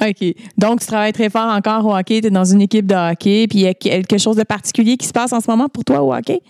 OK. 0.00 0.34
Donc, 0.56 0.80
tu 0.80 0.86
travailles 0.86 1.12
très 1.12 1.30
fort 1.30 1.50
encore 1.50 1.84
au 1.84 1.96
hockey, 1.96 2.20
tu 2.20 2.28
es 2.28 2.30
dans 2.30 2.44
une 2.44 2.62
équipe 2.62 2.86
de 2.86 2.94
hockey, 2.94 3.46
puis 3.48 3.60
il 3.60 3.62
y 3.62 3.66
a 3.66 3.74
quelque 3.74 4.18
chose 4.18 4.36
de 4.36 4.44
particulier 4.44 4.96
qui 4.96 5.06
se 5.06 5.12
passe 5.12 5.32
en 5.32 5.40
ce 5.40 5.50
moment 5.50 5.68
pour 5.68 5.84
toi 5.84 6.02
au 6.02 6.14
hockey? 6.14 6.40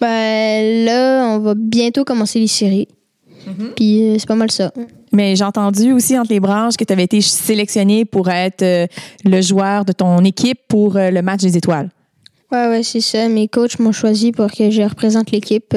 Ben, 0.00 0.84
là, 0.84 1.26
on 1.34 1.38
va 1.40 1.54
bientôt 1.54 2.04
commencer 2.04 2.38
les 2.38 2.46
séries. 2.46 2.88
Puis 3.76 4.02
euh, 4.02 4.16
c'est 4.18 4.28
pas 4.28 4.34
mal 4.34 4.50
ça. 4.50 4.72
Mais 5.12 5.36
j'ai 5.36 5.44
entendu 5.44 5.92
aussi 5.92 6.18
entre 6.18 6.32
les 6.32 6.40
branches 6.40 6.76
que 6.76 6.84
tu 6.84 6.92
avais 6.92 7.04
été 7.04 7.20
sélectionné 7.20 8.04
pour 8.04 8.28
être 8.28 8.62
euh, 8.62 8.86
le 9.24 9.40
joueur 9.40 9.84
de 9.84 9.92
ton 9.92 10.18
équipe 10.24 10.60
pour 10.68 10.96
euh, 10.96 11.10
le 11.10 11.22
match 11.22 11.40
des 11.40 11.56
étoiles. 11.56 11.90
Ouais, 12.52 12.68
ouais, 12.68 12.82
c'est 12.82 13.00
ça. 13.00 13.28
Mes 13.28 13.48
coachs 13.48 13.78
m'ont 13.78 13.92
choisi 13.92 14.32
pour 14.32 14.50
que 14.50 14.70
je 14.70 14.82
représente 14.82 15.30
l'équipe 15.30 15.76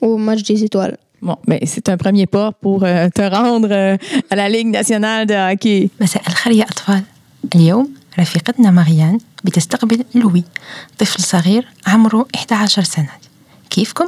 au 0.00 0.16
match 0.18 0.42
des 0.44 0.64
étoiles. 0.64 0.96
Bon, 1.24 1.38
mais 1.48 1.60
c'est 1.64 1.88
un 1.88 1.96
premier 1.96 2.26
pas 2.26 2.52
pour 2.52 2.84
euh, 2.84 3.08
te 3.08 3.22
rendre 3.22 3.68
euh, 3.70 3.96
à 4.30 4.36
la 4.36 4.50
Ligue 4.50 4.66
nationale 4.66 5.26
de 5.26 5.34
hockey. 5.34 5.88
مساء 6.00 6.22
الخير 6.28 6.52
يا 6.52 6.64
أطفال 6.64 7.02
اليوم 7.54 7.94
رفيقتنا 8.18 8.70
ماريان 8.70 9.18
بتستقبل 9.44 10.04
لوي 10.14 10.44
طفل 10.98 11.22
صغير 11.22 11.68
عمره 11.86 12.26
11 12.34 12.82
سنة 12.82 13.10
كيفكم؟ 13.70 14.04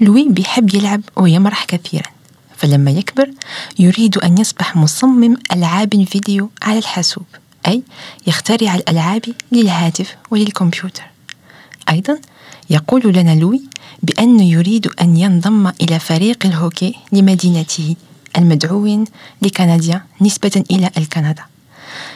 لوي 0.00 0.28
بيحب 0.28 0.74
يلعب 0.74 1.00
ويمرح 1.16 1.64
كثيرا 1.64 2.10
فلما 2.56 2.90
يكبر 2.90 3.30
يريد 3.78 4.18
أن 4.18 4.38
يصبح 4.38 4.76
مصمم 4.76 5.36
ألعاب 5.52 6.04
فيديو 6.04 6.50
على 6.62 6.78
الحاسوب 6.78 7.26
أي 7.68 7.82
يخترع 8.26 8.74
الألعاب 8.74 9.24
للهاتف 9.52 10.16
وللكمبيوتر 10.30 11.04
أيضا 11.90 12.18
يقول 12.70 13.02
لنا 13.14 13.34
لوي 13.34 13.62
بأنه 14.02 14.44
يريد 14.44 14.86
أن 15.00 15.16
ينضم 15.16 15.72
إلى 15.82 15.98
فريق 15.98 16.46
الهوكي 16.46 16.94
لمدينته 17.12 17.96
المدعو 18.36 19.04
لكنديا 19.42 20.02
نسبة 20.20 20.64
إلى 20.70 20.90
الكندا. 20.96 21.44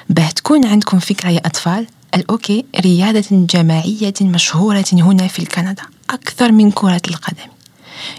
باه 0.09 0.31
تكون 0.31 0.65
عندكم 0.65 0.99
فكرة 0.99 1.29
يا 1.29 1.47
أطفال 1.47 1.87
الأوكي 2.15 2.65
رياضة 2.81 3.25
جماعية 3.31 4.15
مشهورة 4.21 4.85
هنا 4.93 5.29
في 5.29 5.39
الكندا 5.39 5.83
أكثر 6.11 6.53
من 6.53 6.71
كرة 6.71 7.03
القدم. 7.09 7.51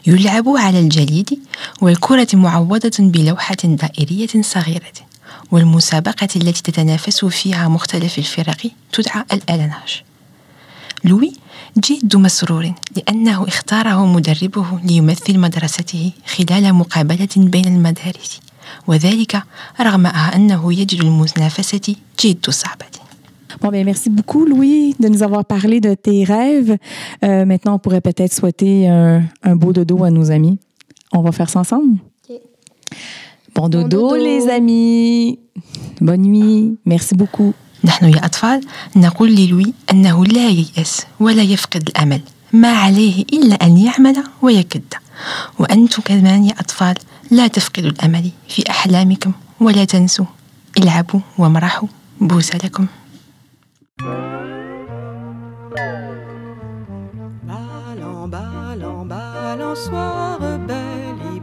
يلعب 0.08 0.50
على 0.50 0.80
الجليد 0.80 1.40
والكرة 1.82 2.28
معوضة 2.34 2.92
بلوحة 3.00 3.56
دائرية 3.64 4.42
صغيرة 4.42 4.94
والمسابقة 5.52 6.28
التي 6.36 6.72
تتنافس 6.72 7.26
فيها 7.26 7.68
مختلف 7.68 8.18
الفرق 8.18 8.72
تدعى 8.92 9.26
الألناش 9.34 10.04
لوي 11.04 11.34
جد 11.79 12.17
مسرور 12.17 12.73
لأنه 12.97 13.49
اختاره 13.49 14.07
مدربه 14.07 14.67
ليمثل 14.85 15.39
مدرسته 15.39 16.11
خلال 16.27 16.75
مقابلة 16.75 17.29
بين 17.37 17.65
المدارس 17.65 18.41
وذلك 18.87 19.43
رغم 19.81 20.07
أنه 20.07 20.73
يجد 20.73 21.01
المنافسة 21.01 21.95
جد 22.21 22.51
صعبة 22.51 22.87
Bon, 23.63 23.71
bien, 23.71 23.85
merci 23.85 24.11
beaucoup, 24.11 24.45
Louis, 24.45 24.95
de 25.01 25.09
nous 25.09 25.23
avoir 25.23 25.43
parlé 25.47 25.81
de 25.81 25.95
tes 25.95 26.25
rêves. 26.25 26.77
Euh, 27.25 27.47
maintenant, 27.47 27.77
on 27.77 27.79
pourrait 27.79 28.03
peut-être 28.03 28.35
souhaiter 28.35 28.87
un, 28.87 29.23
un 29.43 29.57
beau 29.57 29.73
dodo 29.73 30.05
à 30.05 30.11
nos 30.11 30.31
amis. 30.31 30.59
On 31.13 31.23
va 31.23 31.33
faire 31.33 31.49
ça 31.49 31.61
ensemble? 31.61 31.99
Bon 33.55 33.71
dodo, 33.71 33.89
dodo. 33.89 34.17
les 34.17 34.51
amis. 34.51 35.39
Bonne 36.03 36.23
nuit. 36.23 36.77
Merci 36.85 37.15
beaucoup. 37.15 37.55
نحن 37.84 38.06
يا 38.06 38.26
أطفال 38.26 38.62
نقول 38.96 39.36
للوي 39.36 39.74
أنه 39.92 40.26
لا 40.26 40.48
ييأس 40.50 41.06
ولا 41.20 41.44
يفقد 41.44 41.90
الأمل 41.90 42.22
ما 42.54 42.72
عليه 42.72 43.24
إلا 43.34 43.56
أن 43.56 43.78
يعمل 43.78 44.24
ويكد. 44.42 44.94
وأنتم 45.60 46.02
كمان 46.02 46.44
يا 46.44 46.56
أطفال 46.60 46.96
لا 47.32 47.48
تفقدوا 47.48 47.90
الأمل 47.90 48.32
في 48.50 48.70
أحلامكم 48.70 49.32
ولا 49.60 49.86
تنسوا 49.86 50.26
العبوا 50.78 51.20
وامرحوا. 51.38 51.88
بوسة 52.22 52.58
لكم. 52.64 52.88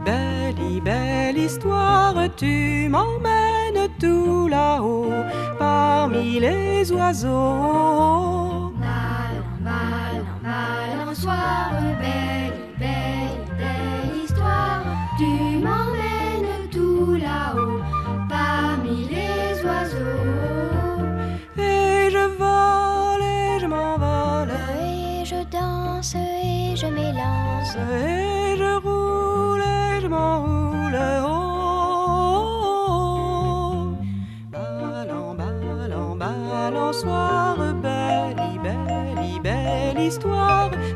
Belle, 0.05 0.81
belle 0.81 1.37
histoire, 1.37 2.15
tu 2.37 2.87
m'emmènes. 2.89 3.58
Tout 3.99 4.47
là-haut, 4.47 5.11
parmi 5.57 6.39
les 6.39 6.91
oiseaux. 6.91 8.73
Balançoire, 10.43 11.71
belle, 11.99 12.53
belle, 12.79 13.39
belle 13.57 14.23
histoire. 14.23 14.83
Tu 15.17 15.59
m'emmènes 15.65 16.69
tout 16.71 17.15
là-haut, 17.15 17.81
parmi 18.29 19.07
les 19.09 19.63
oiseaux. 19.65 21.05
Et 21.57 22.09
je 22.11 22.25
vole 22.39 23.23
et 23.23 23.59
je 23.59 23.67
m'envole, 23.67 24.51
Et 24.81 25.25
je 25.25 25.43
danse 25.51 26.15
et 26.15 26.75
je 26.75 26.87
m'élance. 26.87 28.38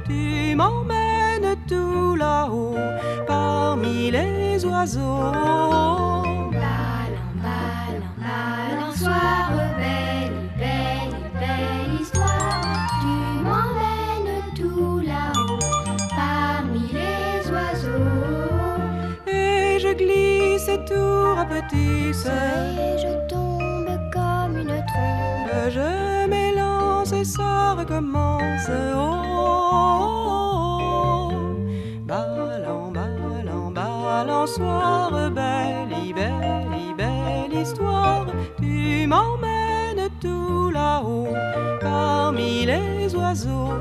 Tu 0.08 0.56
m'emmènes 0.56 1.56
tout 1.68 2.16
là-haut, 2.16 2.76
parmi 3.28 4.12
les 4.12 4.64
oiseaux. 4.66 5.32
Ballon, 6.52 7.28
ballon, 7.44 8.12
balançoire, 8.18 9.52
belle, 9.78 10.34
belle, 10.58 11.16
belle 11.34 12.02
histoire. 12.02 12.62
Tu 13.02 13.44
m'emmènes 13.44 14.44
tout 14.56 15.00
là-haut, 15.00 15.60
parmi 16.16 16.88
les 16.94 17.52
oiseaux. 17.52 19.28
Et 19.28 19.80
je 19.80 19.94
glisse 19.94 20.70
tout 20.88 21.36
rapetisse, 21.36 22.26
Et 22.26 22.98
je 22.98 23.28
tombe 23.28 23.90
comme 24.14 24.58
une 24.58 24.84
trombe. 24.92 25.70
je 25.70 26.23
et 27.24 27.26
ça 27.26 27.74
recommence. 27.74 28.70
Oh, 28.96 29.30
belle, 35.34 36.14
belle, 36.14 36.96
belle 36.98 37.54
histoire, 37.62 38.26
tu 38.60 39.08
m'emmènes 39.08 40.10
tout 40.20 40.70
là-haut, 40.72 41.30
parmi 41.80 42.66
les 42.66 43.16
oiseaux. 43.16 43.72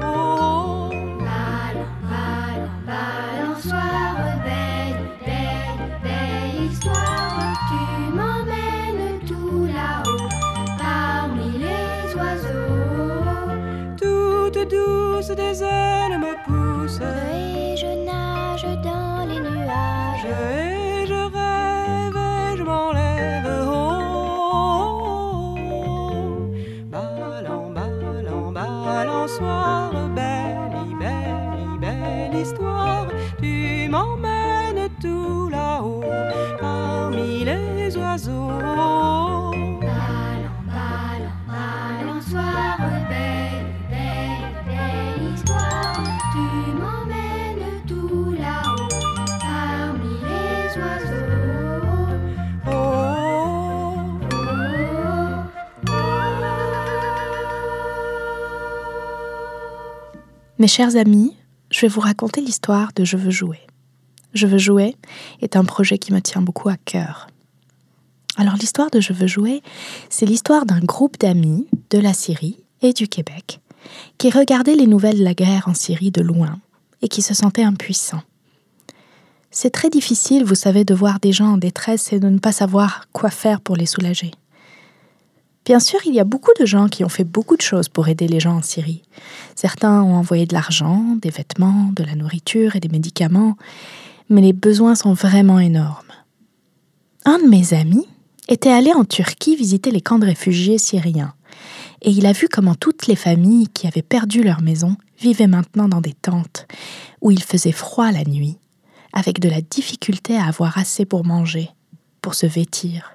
Des 15.34 15.62
ailes 15.62 16.18
me 16.18 16.34
pousse, 16.44 17.00
Et 17.00 17.76
je 17.76 17.86
nage 18.04 18.66
dans 18.82 19.26
les 19.28 19.40
nuages. 19.40 20.26
et 20.26 20.71
Mes 60.62 60.68
chers 60.68 60.94
amis, 60.94 61.36
je 61.72 61.80
vais 61.80 61.88
vous 61.88 61.98
raconter 61.98 62.40
l'histoire 62.40 62.92
de 62.94 63.02
Je 63.04 63.16
veux 63.16 63.32
jouer. 63.32 63.58
Je 64.32 64.46
veux 64.46 64.58
jouer 64.58 64.94
est 65.40 65.56
un 65.56 65.64
projet 65.64 65.98
qui 65.98 66.12
me 66.12 66.20
tient 66.20 66.40
beaucoup 66.40 66.68
à 66.68 66.76
cœur. 66.76 67.26
Alors 68.36 68.54
l'histoire 68.54 68.88
de 68.88 69.00
Je 69.00 69.12
veux 69.12 69.26
jouer, 69.26 69.60
c'est 70.08 70.24
l'histoire 70.24 70.64
d'un 70.64 70.78
groupe 70.78 71.18
d'amis 71.18 71.66
de 71.90 71.98
la 71.98 72.12
Syrie 72.12 72.62
et 72.80 72.92
du 72.92 73.08
Québec 73.08 73.58
qui 74.18 74.30
regardaient 74.30 74.76
les 74.76 74.86
nouvelles 74.86 75.18
de 75.18 75.24
la 75.24 75.34
guerre 75.34 75.66
en 75.66 75.74
Syrie 75.74 76.12
de 76.12 76.22
loin 76.22 76.60
et 77.02 77.08
qui 77.08 77.22
se 77.22 77.34
sentaient 77.34 77.64
impuissants. 77.64 78.22
C'est 79.50 79.70
très 79.70 79.90
difficile, 79.90 80.44
vous 80.44 80.54
savez, 80.54 80.84
de 80.84 80.94
voir 80.94 81.18
des 81.18 81.32
gens 81.32 81.54
en 81.54 81.56
détresse 81.56 82.12
et 82.12 82.20
de 82.20 82.28
ne 82.28 82.38
pas 82.38 82.52
savoir 82.52 83.06
quoi 83.12 83.30
faire 83.30 83.60
pour 83.60 83.74
les 83.74 83.86
soulager. 83.86 84.30
Bien 85.64 85.78
sûr, 85.78 86.00
il 86.06 86.14
y 86.14 86.20
a 86.20 86.24
beaucoup 86.24 86.50
de 86.58 86.66
gens 86.66 86.88
qui 86.88 87.04
ont 87.04 87.08
fait 87.08 87.24
beaucoup 87.24 87.56
de 87.56 87.62
choses 87.62 87.88
pour 87.88 88.08
aider 88.08 88.26
les 88.26 88.40
gens 88.40 88.56
en 88.56 88.62
Syrie. 88.62 89.02
Certains 89.54 90.02
ont 90.02 90.16
envoyé 90.16 90.44
de 90.44 90.54
l'argent, 90.54 91.16
des 91.20 91.30
vêtements, 91.30 91.90
de 91.94 92.02
la 92.02 92.16
nourriture 92.16 92.74
et 92.74 92.80
des 92.80 92.88
médicaments, 92.88 93.56
mais 94.28 94.40
les 94.40 94.52
besoins 94.52 94.96
sont 94.96 95.12
vraiment 95.12 95.60
énormes. 95.60 96.12
Un 97.24 97.38
de 97.38 97.48
mes 97.48 97.74
amis 97.74 98.08
était 98.48 98.72
allé 98.72 98.92
en 98.92 99.04
Turquie 99.04 99.54
visiter 99.54 99.92
les 99.92 100.00
camps 100.00 100.18
de 100.18 100.26
réfugiés 100.26 100.78
syriens, 100.78 101.34
et 102.02 102.10
il 102.10 102.26
a 102.26 102.32
vu 102.32 102.48
comment 102.48 102.74
toutes 102.74 103.06
les 103.06 103.14
familles 103.14 103.68
qui 103.68 103.86
avaient 103.86 104.02
perdu 104.02 104.42
leur 104.42 104.62
maison 104.62 104.96
vivaient 105.20 105.46
maintenant 105.46 105.88
dans 105.88 106.00
des 106.00 106.14
tentes, 106.14 106.66
où 107.20 107.30
il 107.30 107.42
faisait 107.42 107.70
froid 107.70 108.10
la 108.10 108.24
nuit, 108.24 108.58
avec 109.12 109.38
de 109.38 109.48
la 109.48 109.60
difficulté 109.60 110.36
à 110.36 110.46
avoir 110.46 110.76
assez 110.78 111.04
pour 111.04 111.24
manger, 111.24 111.70
pour 112.20 112.34
se 112.34 112.46
vêtir. 112.46 113.12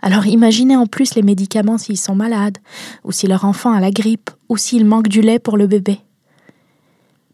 Alors 0.00 0.26
imaginez 0.26 0.76
en 0.76 0.86
plus 0.86 1.14
les 1.14 1.22
médicaments 1.22 1.78
s'ils 1.78 1.98
sont 1.98 2.14
malades, 2.14 2.58
ou 3.04 3.12
si 3.12 3.26
leur 3.26 3.44
enfant 3.44 3.72
a 3.72 3.80
la 3.80 3.90
grippe, 3.90 4.30
ou 4.48 4.56
s'il 4.56 4.84
manque 4.84 5.08
du 5.08 5.20
lait 5.20 5.38
pour 5.38 5.56
le 5.56 5.66
bébé. 5.66 6.00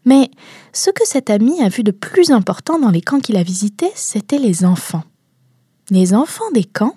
Mais 0.05 0.29
ce 0.73 0.91
que 0.91 1.05
cet 1.05 1.29
ami 1.29 1.61
a 1.61 1.69
vu 1.69 1.83
de 1.83 1.91
plus 1.91 2.31
important 2.31 2.79
dans 2.79 2.91
les 2.91 3.01
camps 3.01 3.19
qu'il 3.19 3.37
a 3.37 3.43
visités, 3.43 3.91
c'était 3.95 4.39
les 4.39 4.63
enfants. 4.63 5.03
Les 5.89 6.13
enfants 6.13 6.51
des 6.53 6.63
camps 6.63 6.95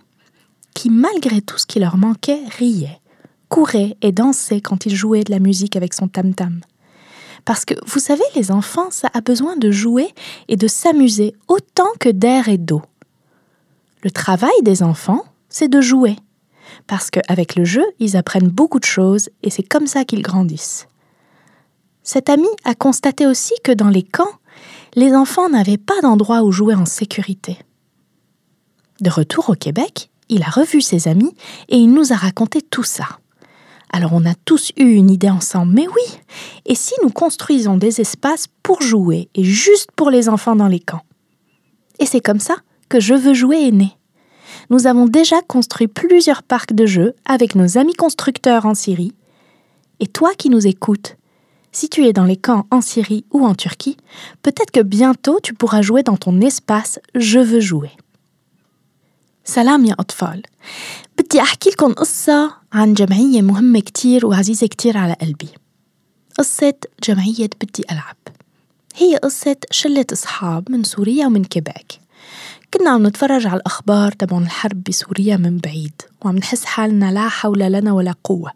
qui, 0.74 0.90
malgré 0.90 1.40
tout 1.40 1.58
ce 1.58 1.66
qui 1.66 1.80
leur 1.80 1.96
manquait, 1.96 2.42
riaient, 2.58 3.00
couraient 3.48 3.96
et 4.02 4.12
dansaient 4.12 4.60
quand 4.60 4.86
ils 4.86 4.94
jouaient 4.94 5.24
de 5.24 5.30
la 5.30 5.38
musique 5.38 5.76
avec 5.76 5.94
son 5.94 6.08
tam-tam. 6.08 6.60
Parce 7.44 7.64
que, 7.64 7.74
vous 7.86 7.98
savez, 7.98 8.24
les 8.34 8.50
enfants, 8.50 8.90
ça 8.90 9.08
a 9.14 9.20
besoin 9.20 9.56
de 9.56 9.70
jouer 9.70 10.14
et 10.48 10.56
de 10.56 10.68
s'amuser 10.68 11.34
autant 11.48 11.88
que 11.98 12.10
d'air 12.10 12.48
et 12.48 12.58
d'eau. 12.58 12.82
Le 14.02 14.10
travail 14.10 14.50
des 14.62 14.82
enfants, 14.82 15.24
c'est 15.48 15.68
de 15.68 15.80
jouer. 15.80 16.16
Parce 16.86 17.10
qu'avec 17.10 17.56
le 17.56 17.64
jeu, 17.64 17.84
ils 17.98 18.16
apprennent 18.16 18.48
beaucoup 18.48 18.78
de 18.78 18.84
choses 18.84 19.30
et 19.42 19.50
c'est 19.50 19.62
comme 19.62 19.86
ça 19.86 20.04
qu'ils 20.04 20.22
grandissent. 20.22 20.88
Cet 22.02 22.30
ami 22.30 22.48
a 22.64 22.74
constaté 22.74 23.26
aussi 23.26 23.54
que 23.62 23.72
dans 23.72 23.88
les 23.88 24.02
camps, 24.02 24.32
les 24.94 25.14
enfants 25.14 25.48
n'avaient 25.48 25.76
pas 25.76 26.00
d'endroit 26.02 26.42
où 26.42 26.52
jouer 26.52 26.74
en 26.74 26.86
sécurité. 26.86 27.58
De 29.00 29.10
retour 29.10 29.50
au 29.50 29.54
Québec, 29.54 30.10
il 30.28 30.42
a 30.42 30.48
revu 30.50 30.80
ses 30.80 31.08
amis 31.08 31.34
et 31.68 31.76
il 31.76 31.92
nous 31.92 32.12
a 32.12 32.16
raconté 32.16 32.62
tout 32.62 32.82
ça. 32.82 33.06
Alors 33.90 34.12
on 34.12 34.24
a 34.26 34.34
tous 34.34 34.72
eu 34.76 34.94
une 34.94 35.10
idée 35.10 35.30
ensemble, 35.30 35.74
mais 35.74 35.86
oui, 35.86 36.20
et 36.66 36.74
si 36.74 36.94
nous 37.02 37.10
construisons 37.10 37.76
des 37.76 38.00
espaces 38.00 38.46
pour 38.62 38.82
jouer 38.82 39.28
et 39.34 39.44
juste 39.44 39.92
pour 39.92 40.10
les 40.10 40.28
enfants 40.28 40.56
dans 40.56 40.66
les 40.66 40.80
camps? 40.80 41.04
Et 41.98 42.06
c'est 42.06 42.20
comme 42.20 42.40
ça 42.40 42.56
que 42.88 43.00
Je 43.00 43.14
veux 43.14 43.34
jouer 43.34 43.68
est 43.68 43.72
né 43.72 43.97
Nous 44.69 44.87
avons 44.87 45.05
déjà 45.05 45.41
construit 45.41 45.87
plusieurs 45.87 46.43
parcs 46.43 46.73
de 46.73 46.85
jeux 46.85 47.13
avec 47.25 47.55
nos 47.55 47.77
amis 47.77 47.93
constructeurs 47.93 48.65
en 48.65 48.75
Syrie. 48.75 49.13
Et 49.99 50.07
toi 50.07 50.33
qui 50.37 50.49
nous 50.49 50.65
écoutes, 50.67 51.17
si 51.71 51.89
tu 51.89 52.05
es 52.05 52.13
dans 52.13 52.25
les 52.25 52.37
camps 52.37 52.65
en 52.71 52.81
Syrie 52.81 53.25
ou 53.31 53.45
en 53.45 53.55
Turquie, 53.55 53.97
peut-être 54.41 54.71
que 54.71 54.81
bientôt 54.81 55.39
tu 55.41 55.53
pourras 55.53 55.81
jouer 55.81 56.03
dans 56.03 56.17
ton 56.17 56.39
espace 56.41 56.99
Je 57.15 57.39
veux 57.39 57.61
jouer. 57.61 57.91
سلام 59.45 59.85
يا 59.85 59.95
أطفال 59.99 60.43
بدي 61.17 61.41
أحكي 61.41 61.69
لكم 61.69 61.93
قصة 61.93 62.53
عن 62.73 62.93
جمعية 62.93 63.41
مهمة 63.41 63.79
كتير 63.79 64.25
وعزيزة 64.25 64.67
كتير 64.67 64.97
على 64.97 65.13
قلبي 65.13 65.49
قصة 66.37 66.73
جمعية 67.03 67.49
بدي 67.61 67.83
ألعب 67.91 68.17
هي 68.95 69.17
قصة 69.17 69.55
شلة 69.71 70.05
أصحاب 70.13 70.71
من 70.71 70.83
سوريا 70.83 71.25
ومن 71.25 71.43
كيبيك 71.43 71.99
كنا 72.74 72.90
عم 72.90 73.06
نتفرج 73.06 73.46
على 73.46 73.56
الأخبار 73.56 74.12
تبعون 74.12 74.42
الحرب 74.42 74.82
بسوريا 74.82 75.36
من 75.36 75.58
بعيد 75.58 76.02
وعم 76.24 76.36
نحس 76.36 76.64
حالنا 76.64 77.12
لا 77.12 77.28
حول 77.28 77.58
لنا 77.58 77.92
ولا 77.92 78.14
قوة. 78.24 78.52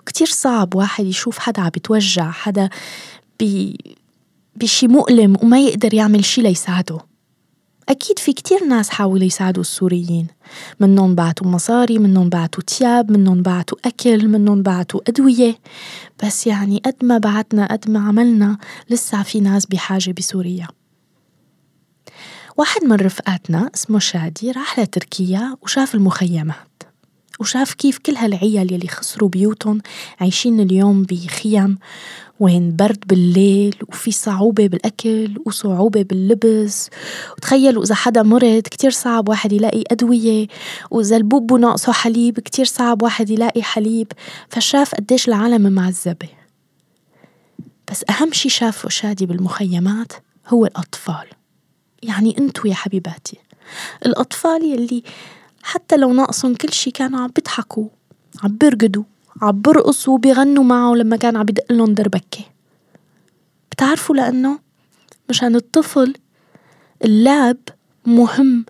وكتير 0.00 0.26
صعب 0.26 0.74
واحد 0.74 1.04
يشوف 1.04 1.38
حدا 1.38 1.62
عم 1.62 1.68
بيتوجع 1.68 2.30
حدا 2.30 2.68
بي 3.38 3.78
بشي 4.56 4.88
مؤلم 4.88 5.36
وما 5.42 5.60
يقدر 5.60 5.94
يعمل 5.94 6.24
شي 6.24 6.42
ليساعده. 6.42 6.98
أكيد 7.88 8.18
في 8.18 8.32
كتير 8.32 8.64
ناس 8.64 8.90
حاولوا 8.90 9.26
يساعدوا 9.26 9.62
السوريين 9.62 10.26
منهم 10.80 11.14
بعتوا 11.14 11.46
مصاري 11.46 11.98
منهم 11.98 12.28
بعتوا 12.28 12.62
تياب 12.62 13.10
منهم 13.10 13.42
بعتوا 13.42 13.78
أكل 13.84 14.28
منهم 14.28 14.62
بعتوا 14.62 15.00
أدوية. 15.08 15.58
بس 16.24 16.46
يعني 16.46 16.82
قد 16.86 16.96
ما 17.02 17.18
بعتنا 17.18 17.66
قد 17.72 17.90
ما 17.90 18.08
عملنا 18.08 18.58
لسه 18.90 19.22
في 19.22 19.40
ناس 19.40 19.66
بحاجة 19.66 20.14
بسوريا. 20.18 20.68
واحد 22.56 22.84
من 22.84 22.96
رفقاتنا 22.96 23.70
اسمه 23.74 23.98
شادي 23.98 24.50
راح 24.50 24.78
لتركيا 24.78 25.56
وشاف 25.62 25.94
المخيمات 25.94 26.82
وشاف 27.40 27.74
كيف 27.74 27.98
كل 27.98 28.16
هالعيال 28.16 28.72
يلي 28.72 28.88
خسروا 28.88 29.28
بيوتهم 29.28 29.80
عايشين 30.20 30.60
اليوم 30.60 31.02
بخيم 31.02 31.78
وين 32.40 32.76
برد 32.76 33.04
بالليل 33.06 33.76
وفي 33.88 34.10
صعوبة 34.10 34.66
بالأكل 34.66 35.42
وصعوبة 35.46 36.02
باللبس. 36.02 36.90
وتخيلوا 37.36 37.82
إذا 37.82 37.94
حدا 37.94 38.22
مرض 38.22 38.62
كتير 38.62 38.90
صعب 38.90 39.28
واحد 39.28 39.52
يلاقي 39.52 39.84
أدوية 39.90 40.46
وإذا 40.90 41.16
البوبو 41.16 41.56
ناقصه 41.56 41.92
حليب 41.92 42.40
كتير 42.40 42.64
صعب 42.64 43.02
واحد 43.02 43.30
يلاقي 43.30 43.62
حليب. 43.62 44.12
فشاف 44.48 44.94
قديش 44.94 45.28
العالم 45.28 45.72
معذبة. 45.72 46.28
بس 47.90 48.04
أهم 48.10 48.32
شي 48.32 48.48
شافه 48.48 48.88
شادي 48.88 49.26
بالمخيمات 49.26 50.12
هو 50.48 50.66
الأطفال. 50.66 51.26
يعني 52.04 52.38
أنتو 52.38 52.68
يا 52.68 52.74
حبيباتي. 52.74 53.38
الأطفال 54.06 54.64
يلي 54.64 55.02
حتى 55.62 55.96
لو 55.96 56.12
ناقصهم 56.12 56.54
كل 56.54 56.72
شي 56.72 56.90
كانوا 56.90 57.20
عم 57.20 57.30
بيضحكوا 57.36 57.88
عم 58.42 58.56
بيرقدوا 58.56 59.04
عم 59.42 59.60
برقصوا 59.60 60.14
وبيغنوا 60.14 60.64
معه 60.64 60.94
لما 60.94 61.16
كان 61.16 61.36
عم 61.36 61.46
يدق 61.48 61.72
لهم 61.72 61.94
دربكة. 61.94 62.44
بتعرفوا 63.72 64.16
لأنه 64.16 64.58
مشان 65.28 65.56
الطفل 65.56 66.14
اللعب 67.04 67.56
مهم 68.06 68.64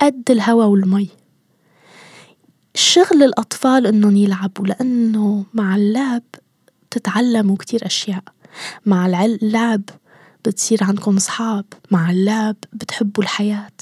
قد 0.00 0.30
الهوا 0.30 0.64
والمي. 0.64 1.08
شغل 2.74 3.22
الأطفال 3.22 3.86
إنهم 3.86 4.16
يلعبوا 4.16 4.66
لأنه 4.66 5.44
مع 5.54 5.76
اللعب 5.76 6.22
بتتعلموا 6.90 7.56
كتير 7.56 7.86
أشياء. 7.86 8.22
مع 8.86 9.06
اللعب 9.06 9.82
بتصير 10.48 10.84
عندكم 10.84 11.16
أصحاب 11.16 11.64
مع 11.90 12.10
اللعب 12.10 12.56
بتحبوا 12.72 13.22
الحياة. 13.22 13.72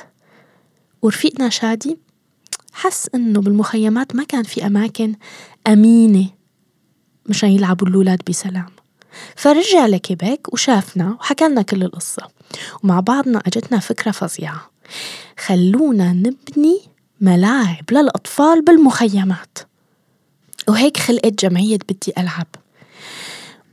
ورفيقنا 1.02 1.48
شادي 1.48 1.98
حس 2.72 3.08
إنه 3.14 3.40
بالمخيمات 3.40 4.14
ما 4.14 4.24
كان 4.24 4.42
في 4.42 4.66
أماكن 4.66 5.14
أمينة 5.66 6.28
مشان 7.26 7.48
يلعبوا 7.48 7.88
الأولاد 7.88 8.22
بسلام. 8.28 8.70
فرجع 9.36 9.86
لكيبيك 9.86 10.52
وشافنا 10.52 11.16
وحكى 11.20 11.48
لنا 11.48 11.62
كل 11.62 11.82
القصة. 11.82 12.22
ومع 12.84 13.00
بعضنا 13.00 13.42
أجتنا 13.46 13.78
فكرة 13.78 14.10
فظيعة. 14.10 14.70
خلونا 15.38 16.12
نبني 16.12 16.80
ملاعب 17.20 17.84
للأطفال 17.92 18.64
بالمخيمات. 18.64 19.58
وهيك 20.68 20.96
خلقت 20.96 21.44
جمعية 21.44 21.78
بدي 21.88 22.12
ألعب. 22.18 22.46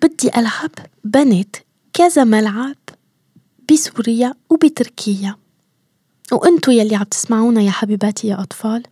بدي 0.01 0.29
ألعب 0.37 0.71
بنت 1.03 1.55
كذا 1.93 2.23
ملعب 2.23 2.75
بسوريا 3.71 4.33
وبتركيا. 4.49 5.35
وانتو 6.31 6.71
يلي 6.71 6.95
عم 6.95 7.03
تسمعونا 7.03 7.61
يا 7.61 7.71
حبيباتي 7.71 8.27
يا 8.27 8.41
أطفال. 8.41 8.83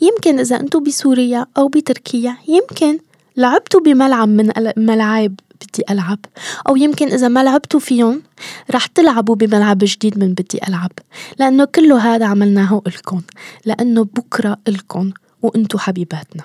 يمكن 0.00 0.38
إذا 0.38 0.60
انتو 0.60 0.80
بسوريا 0.80 1.46
أو 1.56 1.68
بتركيا 1.68 2.36
يمكن 2.48 2.98
لعبتوا 3.36 3.80
بملعب 3.80 4.28
من 4.28 4.52
ملاعب 4.76 5.34
بدي 5.60 5.84
ألعب. 5.90 6.18
أو 6.68 6.76
يمكن 6.76 7.06
إذا 7.06 7.28
ما 7.28 7.44
لعبتوا 7.44 7.80
فيهم 7.80 8.22
رح 8.70 8.86
تلعبوا 8.86 9.34
بملعب 9.34 9.78
جديد 9.82 10.18
من 10.18 10.34
بدي 10.34 10.58
ألعب. 10.68 10.92
لأنه 11.38 11.64
كله 11.64 12.14
هذا 12.14 12.26
عملناه 12.26 12.82
إلكن 12.86 13.22
لأنه 13.64 14.04
بكرة 14.04 14.58
إلكن 14.68 15.12
وانتو 15.42 15.78
حبيباتنا. 15.78 16.42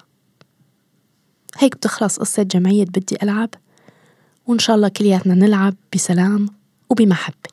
هيك 1.58 1.76
بتخلص 1.76 2.20
قصة 2.20 2.44
جمعية 2.44 2.86
بدي 2.86 3.18
ألعب. 3.24 3.50
وإن 4.48 4.60
شاء 4.60 4.76
الله 4.76 4.88
كلياتنا 4.88 5.34
نلعب 5.34 5.76
بسلام 5.96 6.50
وبمحبة. 6.90 7.51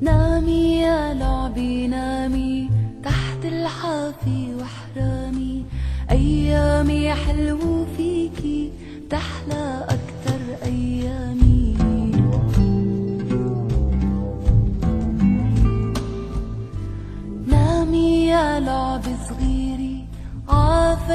نامي 0.00 0.80
يا 0.80 1.14
لعبي 1.14 1.86
نامي 1.86 2.70
تحت 3.04 3.44
الحافي 3.44 4.54
واحرامي 4.54 5.64
أيامي 6.10 7.14
حلو 7.14 7.58
فيكي 7.96 8.72
تحلى 9.10 9.86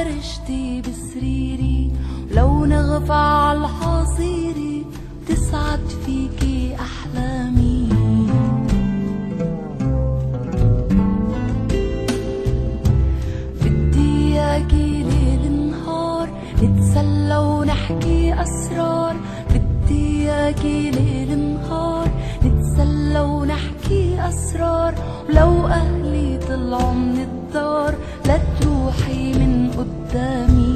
عافرشتي 0.02 0.82
بسريري. 0.82 1.91
لو 2.32 2.66
نغفى 2.66 3.14
عالحصيري 3.14 4.86
تسعد 5.28 5.80
فيكي 6.06 6.76
أحلامي. 6.76 7.89
بدي 13.62 14.39
إياكي 14.39 15.04
ليل 15.04 15.72
نهار 15.72 16.30
نتسلى 16.64 17.38
ونحكي 17.38 18.41
أسرار. 18.41 19.16
بدي 19.49 20.32
إياكي 20.32 20.91
ليل 20.91 21.39
نهار 21.39 22.10
نتسلى 22.45 23.20
ونحكي 23.20 24.28
أسرار. 24.30 24.95
ولو 25.30 25.68
أهلي 25.68 26.39
طلعوا 26.47 26.93
من 26.93 27.20
الدار 27.20 27.95
قدامي. 30.12 30.76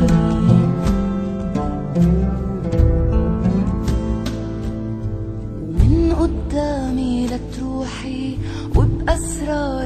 ومن 5.62 6.14
قدامي 6.20 7.28
لتروحي 7.28 8.38
وبأسراري 8.76 9.85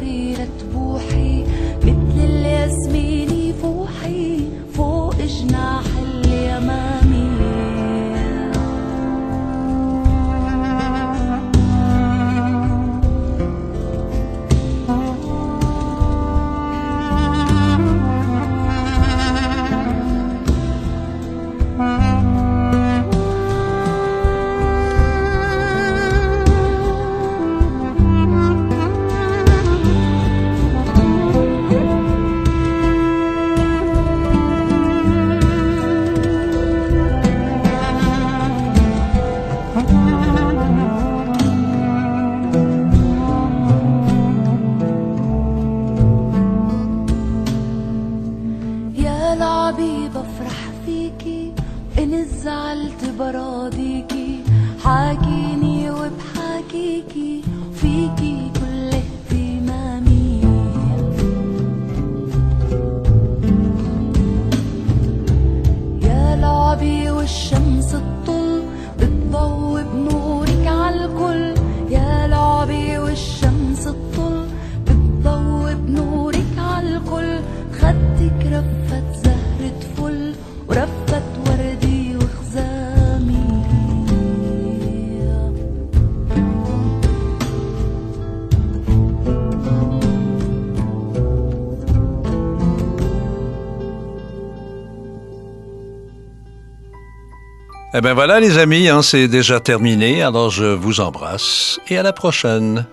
Eh 97.99 98.01
ben 98.01 98.13
voilà 98.15 98.41
les 98.41 98.59
amis, 98.59 98.89
hein, 98.89 99.03
c'est 99.03 99.29
déjà 99.29 99.61
terminé, 99.61 100.23
alors 100.23 100.51
je 100.51 100.65
vous 100.65 101.01
embrasse 101.01 101.79
et 101.89 101.97
à 101.99 102.03
la 102.03 102.13
prochaine. 102.13 102.85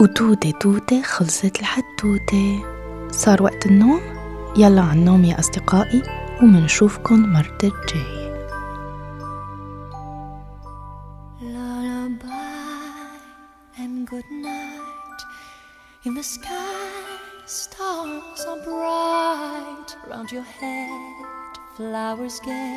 وتوتة 0.00 0.50
توتة 0.50 1.02
خلصت 1.02 1.60
الحتوتة 1.60 2.62
صار 3.10 3.42
وقت 3.42 3.66
النوم 3.66 4.00
يلا 4.56 4.82
على 4.82 4.98
النوم 4.98 5.24
يا 5.24 5.38
أصدقائي 5.40 6.02
ومنشوفكن 6.42 7.32
مرة 7.32 7.58
الجاية 7.64 8.24
Lullaby 11.40 12.28
and 13.78 14.06
good 14.06 14.24
night. 14.30 15.20
In 16.04 16.14
the 16.14 16.22
sky, 16.22 17.08
stars 17.46 18.40
are 18.48 18.60
bright. 18.64 19.88
Round 20.10 20.30
your 20.32 20.42
head, 20.42 21.52
flowers 21.76 22.40
gay. 22.40 22.76